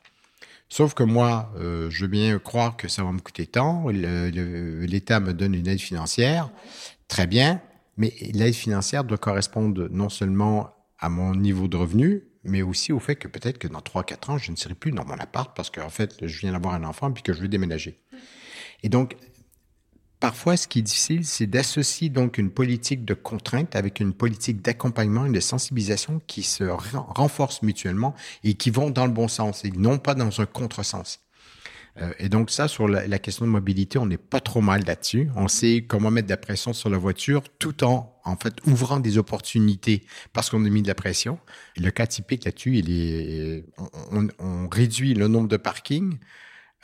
Sauf 0.69 0.95
que 0.95 1.03
moi, 1.03 1.53
euh, 1.59 1.91
je 1.91 2.03
veux 2.03 2.09
bien 2.09 2.39
croire 2.39 2.77
que 2.77 2.89
ça 2.89 3.05
va 3.05 3.13
me 3.13 3.21
coûter 3.21 3.47
tant. 3.47 3.89
L'État 3.89 5.21
me 5.21 5.33
donne 5.33 5.55
une 5.55 5.69
aide 5.69 5.81
financière. 5.81 6.51
Très 7.09 7.27
bien. 7.27 7.61
Mais 7.99 8.15
l'aide 8.33 8.55
financière 8.55 9.05
doit 9.05 9.19
correspondre 9.19 9.89
non 9.91 10.09
seulement 10.09 10.71
à 10.99 11.09
mon 11.09 11.35
niveau 11.35 11.69
de 11.69 11.77
revenu, 11.77 12.25
mais 12.45 12.63
aussi 12.63 12.93
au 12.93 12.99
fait 13.01 13.17
que 13.17 13.29
peut-être 13.29 13.59
que 13.59 13.69
dans 13.69 13.81
3-4 13.81 14.31
ans, 14.31 14.39
je 14.39 14.51
ne 14.51 14.57
serai 14.57 14.75
plus 14.75 14.93
dans 14.93 15.05
mon 15.05 15.19
appart 15.19 15.55
parce 15.55 15.69
qu'en 15.69 15.91
fait, 15.91 16.27
je 16.27 16.41
viens 16.41 16.53
d'avoir 16.53 16.75
un 16.75 16.85
enfant 16.85 17.13
puis 17.13 17.23
que 17.23 17.33
je 17.33 17.41
veux 17.41 17.49
déménager. 17.49 18.01
Et 18.83 18.89
donc, 18.89 19.17
Parfois, 20.23 20.57
ce 20.57 20.69
qui 20.69 20.79
est 20.79 20.83
difficile, 20.83 21.27
c'est 21.27 21.49
d'associer 21.49 22.09
donc 22.09 22.39
une 22.39 22.53
politique 22.53 23.05
de 23.05 23.13
contrainte 23.13 23.75
avec 23.75 23.99
une 23.99 24.13
politique 24.13 24.63
d'accompagnement 24.63 25.27
et 25.27 25.31
de 25.33 25.41
sensibilisation 25.41 26.23
qui 26.29 26.45
se 26.45 26.63
ren- 26.63 27.07
renforcent 27.09 27.63
mutuellement 27.63 28.15
et 28.45 28.55
qui 28.55 28.71
vont 28.71 28.91
dans 28.91 29.07
le 29.07 29.11
bon 29.11 29.27
sens 29.27 29.65
et 29.65 29.73
non 29.73 29.99
pas 29.99 30.15
dans 30.15 30.41
un 30.41 30.47
contresens. 30.47 31.19
Euh, 32.01 32.13
et 32.21 32.29
donc 32.29 32.53
ça, 32.53 32.69
sur 32.69 32.87
la, 32.87 33.19
question 33.19 33.47
de 33.47 33.51
mobilité, 33.51 33.99
on 33.99 34.07
n'est 34.07 34.17
pas 34.17 34.39
trop 34.39 34.61
mal 34.61 34.85
là-dessus. 34.85 35.29
On 35.35 35.49
sait 35.49 35.85
comment 35.89 36.13
mettre 36.13 36.29
de 36.29 36.33
la 36.33 36.37
pression 36.37 36.73
sur 36.73 36.89
la 36.89 36.99
voiture 36.99 37.43
tout 37.59 37.83
en, 37.83 38.17
en 38.25 38.37
fait, 38.37 38.55
ouvrant 38.65 39.01
des 39.01 39.19
opportunités 39.19 40.07
parce 40.33 40.51
qu'on 40.51 40.65
a 40.65 40.69
mis 40.69 40.83
de 40.83 40.89
la 40.89 40.95
pression. 40.95 41.41
Le 41.77 41.91
cas 41.91 42.07
typique 42.07 42.45
là-dessus, 42.45 42.79
il 42.79 42.93
est, 42.93 43.65
on 44.13 44.69
réduit 44.69 45.15
le 45.15 45.27
nombre 45.27 45.49
de 45.49 45.57
parkings. 45.57 46.21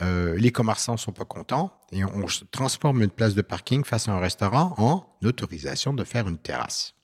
Euh, 0.00 0.36
les 0.36 0.52
commerçants 0.52 0.96
sont 0.96 1.12
pas 1.12 1.24
contents 1.24 1.72
et 1.90 2.04
on 2.04 2.26
transforme 2.50 3.02
une 3.02 3.10
place 3.10 3.34
de 3.34 3.42
parking 3.42 3.84
face 3.84 4.08
à 4.08 4.12
un 4.12 4.20
restaurant 4.20 4.74
en 4.78 5.26
autorisation 5.26 5.92
de 5.92 6.04
faire 6.04 6.28
une 6.28 6.38
terrasse. 6.38 6.94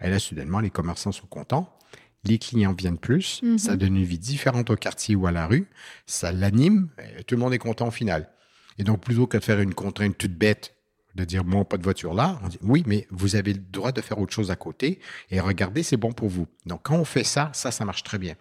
Et 0.00 0.08
là, 0.08 0.18
soudainement, 0.18 0.60
les 0.60 0.70
commerçants 0.70 1.12
sont 1.12 1.26
contents. 1.26 1.76
Les 2.24 2.38
clients 2.38 2.74
viennent 2.74 2.98
plus. 2.98 3.42
Mhm. 3.42 3.58
Ça 3.58 3.76
donne 3.76 3.96
une 3.96 4.04
vie 4.04 4.18
différente 4.18 4.70
au 4.70 4.76
quartier 4.76 5.16
ou 5.16 5.26
à 5.26 5.32
la 5.32 5.46
rue. 5.46 5.68
Ça 6.06 6.30
l'anime. 6.30 6.88
Tout 7.26 7.34
le 7.34 7.40
monde 7.40 7.54
est 7.54 7.58
content 7.58 7.88
au 7.88 7.92
final. 7.92 8.30
Et 8.78 8.84
donc, 8.84 9.02
plutôt 9.02 9.26
que 9.26 9.38
de 9.38 9.44
faire 9.44 9.60
une 9.60 9.74
contrainte 9.74 10.16
toute 10.16 10.34
bête, 10.34 10.74
de 11.14 11.24
dire, 11.24 11.44
bon, 11.44 11.64
pas 11.64 11.76
de 11.76 11.82
voiture 11.82 12.14
là, 12.14 12.40
on 12.42 12.48
dit, 12.48 12.58
oui, 12.62 12.84
mais 12.86 13.06
vous 13.10 13.36
avez 13.36 13.52
le 13.52 13.60
droit 13.60 13.92
de 13.92 14.00
faire 14.00 14.18
autre 14.18 14.32
chose 14.32 14.50
à 14.50 14.56
côté 14.56 14.98
et 15.30 15.40
regardez, 15.40 15.82
c'est 15.82 15.98
bon 15.98 16.12
pour 16.12 16.28
vous. 16.28 16.46
Donc, 16.64 16.80
quand 16.84 16.96
on 16.96 17.04
fait 17.04 17.24
ça, 17.24 17.50
ça, 17.52 17.70
ça 17.70 17.84
marche 17.84 18.02
très 18.02 18.18
bien. 18.18 18.34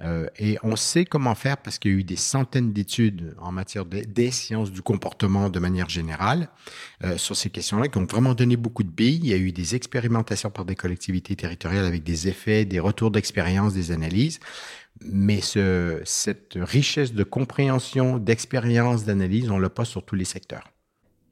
Euh, 0.00 0.28
et 0.38 0.58
on 0.62 0.76
sait 0.76 1.04
comment 1.04 1.34
faire 1.34 1.56
parce 1.56 1.78
qu'il 1.80 1.90
y 1.90 1.94
a 1.94 1.98
eu 1.98 2.04
des 2.04 2.14
centaines 2.14 2.72
d'études 2.72 3.34
en 3.40 3.50
matière 3.50 3.84
de- 3.84 4.02
des 4.02 4.30
sciences 4.30 4.70
du 4.70 4.80
comportement 4.80 5.50
de 5.50 5.58
manière 5.58 5.88
générale 5.88 6.50
euh, 7.02 7.18
sur 7.18 7.34
ces 7.34 7.50
questions-là 7.50 7.88
qui 7.88 7.98
ont 7.98 8.04
vraiment 8.06 8.34
donné 8.34 8.56
beaucoup 8.56 8.84
de 8.84 8.90
billes. 8.90 9.18
Il 9.24 9.26
y 9.28 9.32
a 9.34 9.36
eu 9.38 9.50
des 9.50 9.74
expérimentations 9.74 10.50
par 10.50 10.64
des 10.64 10.76
collectivités 10.76 11.34
territoriales 11.34 11.84
avec 11.84 12.04
des 12.04 12.28
effets, 12.28 12.64
des 12.64 12.78
retours 12.78 13.10
d'expérience, 13.10 13.74
des 13.74 13.90
analyses. 13.90 14.38
Mais 15.04 15.40
ce, 15.40 16.00
cette 16.04 16.54
richesse 16.56 17.12
de 17.12 17.24
compréhension, 17.24 18.18
d'expérience, 18.18 19.04
d'analyse, 19.04 19.50
on 19.50 19.58
l'a 19.58 19.70
pas 19.70 19.84
sur 19.84 20.04
tous 20.04 20.14
les 20.16 20.24
secteurs. 20.24 20.70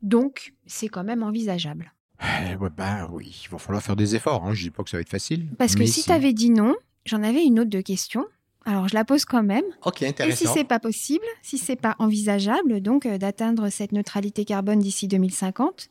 Donc, 0.02 0.55
c'est 0.66 0.88
quand 0.88 1.05
même 1.05 1.22
envisageable. 1.22 1.92
Eh 2.22 2.57
ben 2.76 3.09
oui, 3.12 3.42
il 3.44 3.50
va 3.50 3.59
falloir 3.59 3.83
faire 3.83 3.96
des 3.96 4.14
efforts. 4.16 4.44
Hein. 4.44 4.55
Je 4.55 4.62
dis 4.64 4.70
pas 4.70 4.83
que 4.83 4.90
ça 4.90 4.96
va 4.96 5.02
être 5.02 5.09
facile. 5.09 5.46
Parce 5.59 5.74
que 5.74 5.81
mais 5.81 5.87
si 5.87 6.02
tu 6.02 6.11
avais 6.12 6.33
dit 6.33 6.50
non, 6.50 6.74
j'en 7.05 7.22
avais 7.22 7.44
une 7.44 7.61
autre 7.61 7.70
de 7.70 7.81
question. 7.81 8.24
Alors, 8.66 8.88
je 8.88 8.94
la 8.94 9.05
pose 9.05 9.24
quand 9.24 9.42
même. 9.44 9.64
Ok, 9.85 10.02
Et 10.02 10.09
intéressant. 10.09 10.37
si 10.37 10.46
c'est 10.52 10.64
pas 10.64 10.79
possible, 10.81 11.24
si 11.42 11.57
c'est 11.57 11.76
pas 11.76 11.94
envisageable, 11.98 12.81
donc 12.81 13.07
euh, 13.07 13.16
d'atteindre 13.16 13.68
cette 13.70 13.92
neutralité 13.92 14.44
carbone 14.44 14.81
d'ici 14.81 15.07
2050, 15.09 15.88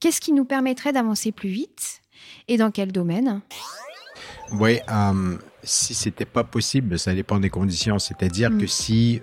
qu'est-ce 0.00 0.20
qui 0.20 0.32
nous 0.32 0.44
permettrait 0.46 0.92
d'avancer 0.92 1.32
plus 1.32 1.50
vite 1.50 2.00
et 2.48 2.56
dans 2.56 2.70
quel 2.70 2.92
domaine? 2.92 3.42
Oui, 4.52 4.78
euh, 4.90 5.36
si 5.62 5.92
c'était 5.94 6.24
pas 6.24 6.44
possible, 6.44 6.98
ça 6.98 7.14
dépend 7.14 7.38
des 7.38 7.50
conditions. 7.50 7.98
C'est-à-dire 7.98 8.50
Mm. 8.50 8.58
que 8.60 8.66
si 8.66 9.20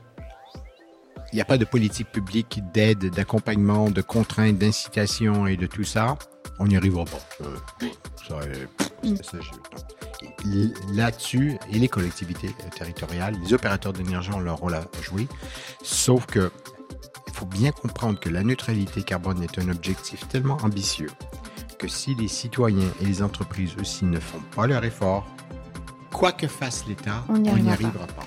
il 1.33 1.35
n'y 1.35 1.41
a 1.41 1.45
pas 1.45 1.57
de 1.57 1.65
politique 1.65 2.11
publique 2.11 2.61
d'aide, 2.73 3.09
d'accompagnement, 3.09 3.89
de 3.89 4.01
contraintes, 4.01 4.57
d'incitation 4.59 5.47
et 5.47 5.57
de 5.57 5.65
tout 5.65 5.83
ça, 5.83 6.17
on 6.59 6.67
n'y 6.67 6.77
arrivera 6.77 7.03
pas. 7.05 7.19
Euh, 7.41 7.87
ça, 8.27 8.35
euh, 8.35 8.65
Mm. 9.05 10.71
Là-dessus, 10.93 11.57
et 11.71 11.79
les 11.79 11.87
collectivités 11.87 12.49
euh, 12.49 12.69
territoriales, 12.75 13.35
les 13.43 13.53
opérateurs 13.53 13.93
d'énergie 13.93 14.31
ont 14.31 14.39
leur 14.39 14.57
rôle 14.57 14.75
à 14.75 14.85
jouer. 15.01 15.27
Sauf 15.81 16.25
que 16.25 16.51
il 17.27 17.33
faut 17.33 17.45
bien 17.45 17.71
comprendre 17.71 18.19
que 18.19 18.29
la 18.29 18.43
neutralité 18.43 19.03
carbone 19.03 19.43
est 19.43 19.59
un 19.59 19.69
objectif 19.69 20.27
tellement 20.29 20.57
ambitieux 20.63 21.09
que 21.77 21.87
si 21.87 22.15
les 22.15 22.27
citoyens 22.27 22.87
et 23.01 23.05
les 23.05 23.21
entreprises 23.21 23.75
aussi 23.79 24.05
ne 24.05 24.19
font 24.19 24.41
pas 24.55 24.67
leur 24.67 24.83
effort, 24.85 25.25
quoi 26.11 26.31
que 26.31 26.47
fasse 26.47 26.85
l'État, 26.87 27.23
On 27.27 27.37
n'y 27.37 27.49
arrivera 27.49 27.73
arrivera, 27.73 28.07
pas. 28.07 28.25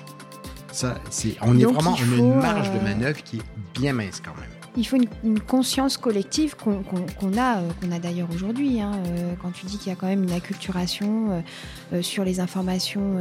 Ça, 0.71 0.95
c'est, 1.09 1.35
on 1.41 1.57
est 1.57 1.65
vraiment, 1.65 1.95
on 1.99 2.13
a 2.13 2.15
une 2.15 2.35
marge 2.35 2.71
de 2.71 2.77
euh, 2.77 2.83
manœuvre 2.83 3.23
qui 3.23 3.37
est 3.37 3.43
bien 3.73 3.93
mince 3.93 4.21
quand 4.23 4.35
même. 4.39 4.48
Il 4.77 4.85
faut 4.85 4.97
une, 5.23 5.39
conscience 5.39 5.97
collective 5.97 6.55
qu'on 6.55 7.37
a, 7.37 7.57
euh, 7.57 7.69
qu'on 7.81 7.91
a 7.91 7.99
d'ailleurs 7.99 8.29
aujourd'hui. 8.33 8.79
hein, 8.81 8.91
euh, 9.05 9.33
quand 9.41 9.51
tu 9.51 9.65
dis 9.65 9.77
qu'il 9.77 9.89
y 9.89 9.91
a 9.91 9.95
quand 9.95 10.07
même 10.07 10.23
une 10.23 10.31
acculturation 10.31 11.43
euh, 11.91 12.01
sur 12.01 12.23
les 12.23 12.39
informations 12.39 13.17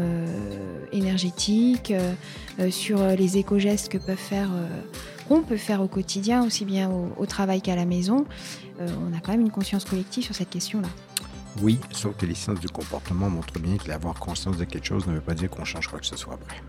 énergétiques, 0.93 1.93
sur 2.71 3.03
les 3.03 3.39
éco-gestes 3.39 3.89
que 3.89 3.99
peuvent 3.99 4.17
faire, 4.17 4.51
qu'on 5.29 5.43
peut 5.43 5.57
faire 5.57 5.81
au 5.83 5.89
quotidien, 5.89 6.45
aussi 6.45 6.65
bien 6.65 6.91
au, 6.91 7.27
travail 7.27 7.61
qu'à 7.61 7.77
la 7.77 7.85
maison, 7.85 8.27
on 8.81 9.17
a 9.17 9.21
quand 9.21 9.33
même 9.33 9.41
une 9.41 9.51
conscience 9.51 9.85
collective 9.85 10.25
sur 10.25 10.35
cette 10.35 10.51
question-là. 10.51 10.89
Oui, 11.61 11.79
sauf 11.93 12.17
que 12.17 12.27
les 12.27 12.35
sciences 12.35 12.61
du 12.61 12.69
comportement 12.69 13.29
montrent 13.29 13.59
bien 13.59 13.77
que 13.77 13.89
l'avoir 13.89 14.15
conscience 14.15 14.57
de 14.57 14.65
quelque 14.65 14.87
chose 14.87 15.07
ne 15.07 15.15
veut 15.15 15.21
pas 15.21 15.35
dire 15.35 15.51
qu'on 15.51 15.65
change 15.65 15.89
quoi 15.89 15.99
que 15.99 16.07
ce 16.07 16.17
soit 16.17 16.35
après. 16.35 16.61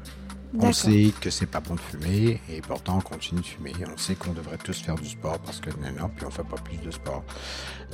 On 0.57 0.73
sait 0.73 1.11
que 1.21 1.29
c'est 1.29 1.45
pas 1.45 1.59
bon 1.59 1.75
de 1.75 1.79
fumer 1.79 2.41
et 2.49 2.61
pourtant 2.61 2.97
on 2.97 3.01
continue 3.01 3.41
de 3.41 3.45
fumer. 3.45 3.73
On 3.93 3.97
sait 3.97 4.15
qu'on 4.15 4.33
devrait 4.33 4.57
tous 4.57 4.79
faire 4.81 4.95
du 4.95 5.07
sport 5.07 5.37
parce 5.39 5.59
que 5.59 5.69
non, 5.69 5.91
non, 5.99 6.09
puis 6.09 6.25
on 6.25 6.31
fait 6.31 6.43
pas 6.43 6.57
plus 6.57 6.77
de 6.77 6.89
sport. 6.91 7.23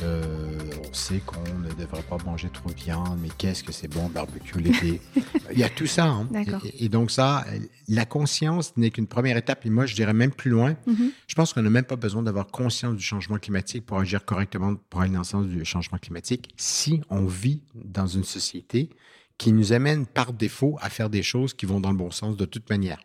Euh, 0.01 0.57
on 0.89 0.93
sait 0.93 1.19
qu'on 1.19 1.41
ne 1.41 1.69
devrait 1.73 2.03
pas 2.03 2.17
manger 2.25 2.49
trop 2.49 2.69
de 2.69 2.75
viande, 2.75 3.19
mais 3.21 3.29
qu'est-ce 3.37 3.63
que 3.63 3.71
c'est 3.71 3.87
bon 3.87 4.07
barbecue 4.09 4.59
l'été. 4.59 5.01
Il 5.51 5.59
y 5.59 5.63
a 5.63 5.69
tout 5.69 5.85
ça. 5.87 6.05
hein. 6.05 6.29
Et, 6.63 6.85
et 6.85 6.89
donc 6.89 7.11
ça, 7.11 7.45
la 7.87 8.05
conscience 8.05 8.75
n'est 8.77 8.89
qu'une 8.91 9.07
première 9.07 9.37
étape. 9.37 9.65
Et 9.65 9.69
moi, 9.69 9.85
je 9.85 9.95
dirais 9.95 10.13
même 10.13 10.31
plus 10.31 10.51
loin. 10.51 10.75
Mhm. 10.87 11.11
Je 11.27 11.35
pense 11.35 11.53
qu'on 11.53 11.61
n'a 11.61 11.69
même 11.69 11.85
pas 11.85 11.95
besoin 11.97 12.23
d'avoir 12.23 12.47
conscience 12.47 12.95
du 12.95 13.03
changement 13.03 13.37
climatique 13.37 13.85
pour 13.85 13.99
agir 13.99 14.23
correctement 14.25 14.75
pour 14.89 15.01
aller 15.01 15.11
dans 15.11 15.19
le 15.19 15.23
sens 15.25 15.45
du 15.47 15.63
changement 15.65 15.97
climatique 15.97 16.53
si 16.57 17.01
on 17.09 17.25
vit 17.25 17.61
dans 17.73 18.07
une 18.07 18.23
société 18.23 18.89
qui 19.37 19.51
nous 19.51 19.73
amène 19.73 20.05
par 20.05 20.33
défaut 20.33 20.77
à 20.81 20.89
faire 20.89 21.09
des 21.09 21.23
choses 21.23 21.53
qui 21.53 21.65
vont 21.65 21.79
dans 21.79 21.91
le 21.91 21.97
bon 21.97 22.11
sens 22.11 22.37
de 22.37 22.45
toute 22.45 22.69
manière. 22.69 22.99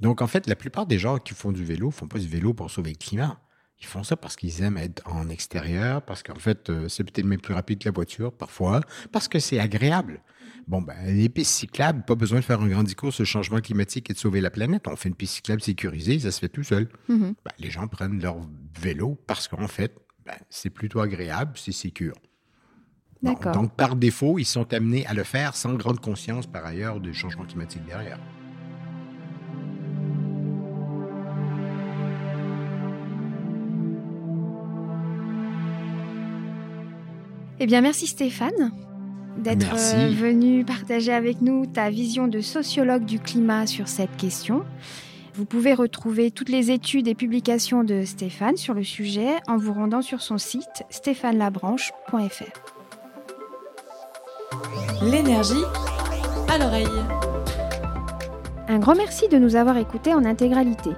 Donc, 0.00 0.20
en 0.20 0.26
fait, 0.26 0.46
la 0.46 0.56
plupart 0.56 0.86
des 0.86 0.98
gens 0.98 1.18
qui 1.18 1.34
font 1.34 1.52
du 1.52 1.64
vélo 1.64 1.86
ne 1.86 1.92
font 1.92 2.08
pas 2.08 2.18
du 2.18 2.28
vélo 2.28 2.52
pour 2.52 2.70
sauver 2.70 2.90
le 2.90 2.96
climat. 2.96 3.40
Ils 3.80 3.86
font 3.86 4.02
ça 4.02 4.16
parce 4.16 4.36
qu'ils 4.36 4.62
aiment 4.62 4.78
être 4.78 5.02
en 5.06 5.28
extérieur, 5.28 6.02
parce 6.02 6.22
qu'en 6.22 6.36
fait, 6.36 6.70
euh, 6.70 6.88
c'est 6.88 7.04
peut-être 7.04 7.26
même 7.26 7.40
plus 7.40 7.54
rapide 7.54 7.78
que 7.78 7.88
la 7.88 7.92
voiture, 7.92 8.32
parfois, 8.32 8.80
parce 9.12 9.28
que 9.28 9.38
c'est 9.38 9.58
agréable. 9.58 10.22
Bon, 10.66 10.82
ben, 10.82 10.96
les 11.06 11.28
pistes 11.28 11.52
cyclables, 11.52 12.04
pas 12.04 12.14
besoin 12.14 12.40
de 12.40 12.44
faire 12.44 12.60
un 12.60 12.68
grand 12.68 12.82
discours 12.82 13.12
sur 13.12 13.22
le 13.22 13.26
changement 13.26 13.60
climatique 13.60 14.10
et 14.10 14.14
de 14.14 14.18
sauver 14.18 14.40
la 14.40 14.50
planète. 14.50 14.88
On 14.88 14.96
fait 14.96 15.08
une 15.08 15.14
piste 15.14 15.34
cyclable 15.34 15.62
sécurisée, 15.62 16.18
ça 16.18 16.30
se 16.30 16.40
fait 16.40 16.48
tout 16.48 16.64
seul. 16.64 16.88
Mhm. 17.08 17.34
Ben, 17.44 17.52
les 17.58 17.70
gens 17.70 17.86
prennent 17.86 18.20
leur 18.20 18.38
vélo 18.80 19.18
parce 19.26 19.46
qu'en 19.46 19.68
fait, 19.68 19.94
ben, 20.24 20.36
c'est 20.50 20.70
plutôt 20.70 21.00
agréable, 21.00 21.52
c'est 21.56 21.72
sécure. 21.72 22.16
Bon, 23.22 23.34
donc, 23.52 23.72
par 23.72 23.96
défaut, 23.96 24.38
ils 24.38 24.44
sont 24.44 24.72
amenés 24.72 25.06
à 25.06 25.14
le 25.14 25.24
faire 25.24 25.56
sans 25.56 25.74
grande 25.74 26.00
conscience, 26.00 26.46
par 26.46 26.64
ailleurs, 26.64 27.00
du 27.00 27.14
changement 27.14 27.44
climatique 27.44 27.84
derrière. 27.86 28.18
Eh 37.58 37.66
bien, 37.66 37.80
merci 37.80 38.06
Stéphane 38.06 38.72
d'être 39.38 39.74
euh, 39.74 40.08
venu 40.08 40.64
partager 40.64 41.12
avec 41.12 41.40
nous 41.42 41.66
ta 41.66 41.90
vision 41.90 42.26
de 42.26 42.40
sociologue 42.40 43.04
du 43.04 43.18
climat 43.18 43.66
sur 43.66 43.88
cette 43.88 44.16
question. 44.16 44.64
Vous 45.34 45.44
pouvez 45.44 45.74
retrouver 45.74 46.30
toutes 46.30 46.48
les 46.48 46.70
études 46.70 47.08
et 47.08 47.14
publications 47.14 47.84
de 47.84 48.04
Stéphane 48.04 48.56
sur 48.56 48.72
le 48.72 48.82
sujet 48.82 49.34
en 49.46 49.58
vous 49.58 49.74
rendant 49.74 50.00
sur 50.00 50.22
son 50.22 50.38
site 50.38 50.84
stéphanelabranche.fr. 50.88 52.75
L'énergie 55.02 55.64
à 56.48 56.58
l'oreille. 56.58 56.86
Un 58.68 58.78
grand 58.78 58.94
merci 58.94 59.28
de 59.28 59.38
nous 59.38 59.56
avoir 59.56 59.76
écoutés 59.76 60.14
en 60.14 60.24
intégralité. 60.24 60.90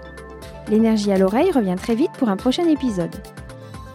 L'énergie 0.69 1.13
à 1.13 1.19
l'oreille 1.19 1.51
revient 1.51 1.77
très 1.77 1.95
vite 1.95 2.13
pour 2.19 2.29
un 2.29 2.37
prochain 2.37 2.69
épisode. 2.69 3.15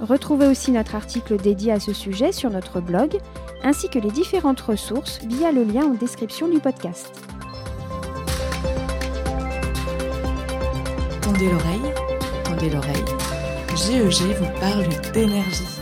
Retrouvez 0.02 0.48
aussi 0.48 0.72
notre 0.72 0.96
article 0.96 1.38
dédié 1.38 1.72
à 1.72 1.80
ce 1.80 1.94
sujet 1.94 2.32
sur 2.32 2.50
notre 2.50 2.82
blog, 2.82 3.18
ainsi 3.64 3.90
que 3.90 4.00
les 4.00 4.12
différentes 4.12 4.62
ressources 4.62 5.20
via 5.24 5.52
le 5.52 5.64
lien 5.64 5.86
en 5.86 5.94
description 5.94 6.48
du 6.48 6.60
podcast. 6.60 7.12
Tendez 11.22 11.50
l'oreille, 11.50 11.94
tendez 12.44 12.70
l'oreille. 12.70 13.06
GEG 13.76 14.36
vous 14.36 14.60
parle 14.60 14.88
d'énergie. 15.14 15.80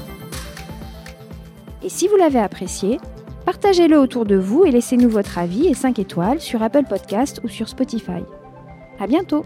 Et 1.84 1.90
si 1.90 2.08
vous 2.08 2.16
l'avez 2.16 2.40
apprécié, 2.40 3.00
partagez-le 3.52 4.00
autour 4.00 4.26
de 4.26 4.38
vous 4.38 4.64
et 4.64 4.72
laissez-nous 4.72 5.10
votre 5.10 5.38
avis 5.38 5.68
et 5.68 5.74
5 5.74 6.00
étoiles 6.00 6.40
sur 6.40 6.64
Apple 6.64 6.86
Podcast 6.88 7.42
ou 7.44 7.50
sur 7.50 7.68
Spotify. 7.68 8.24
À 8.98 9.08
bientôt! 9.08 9.44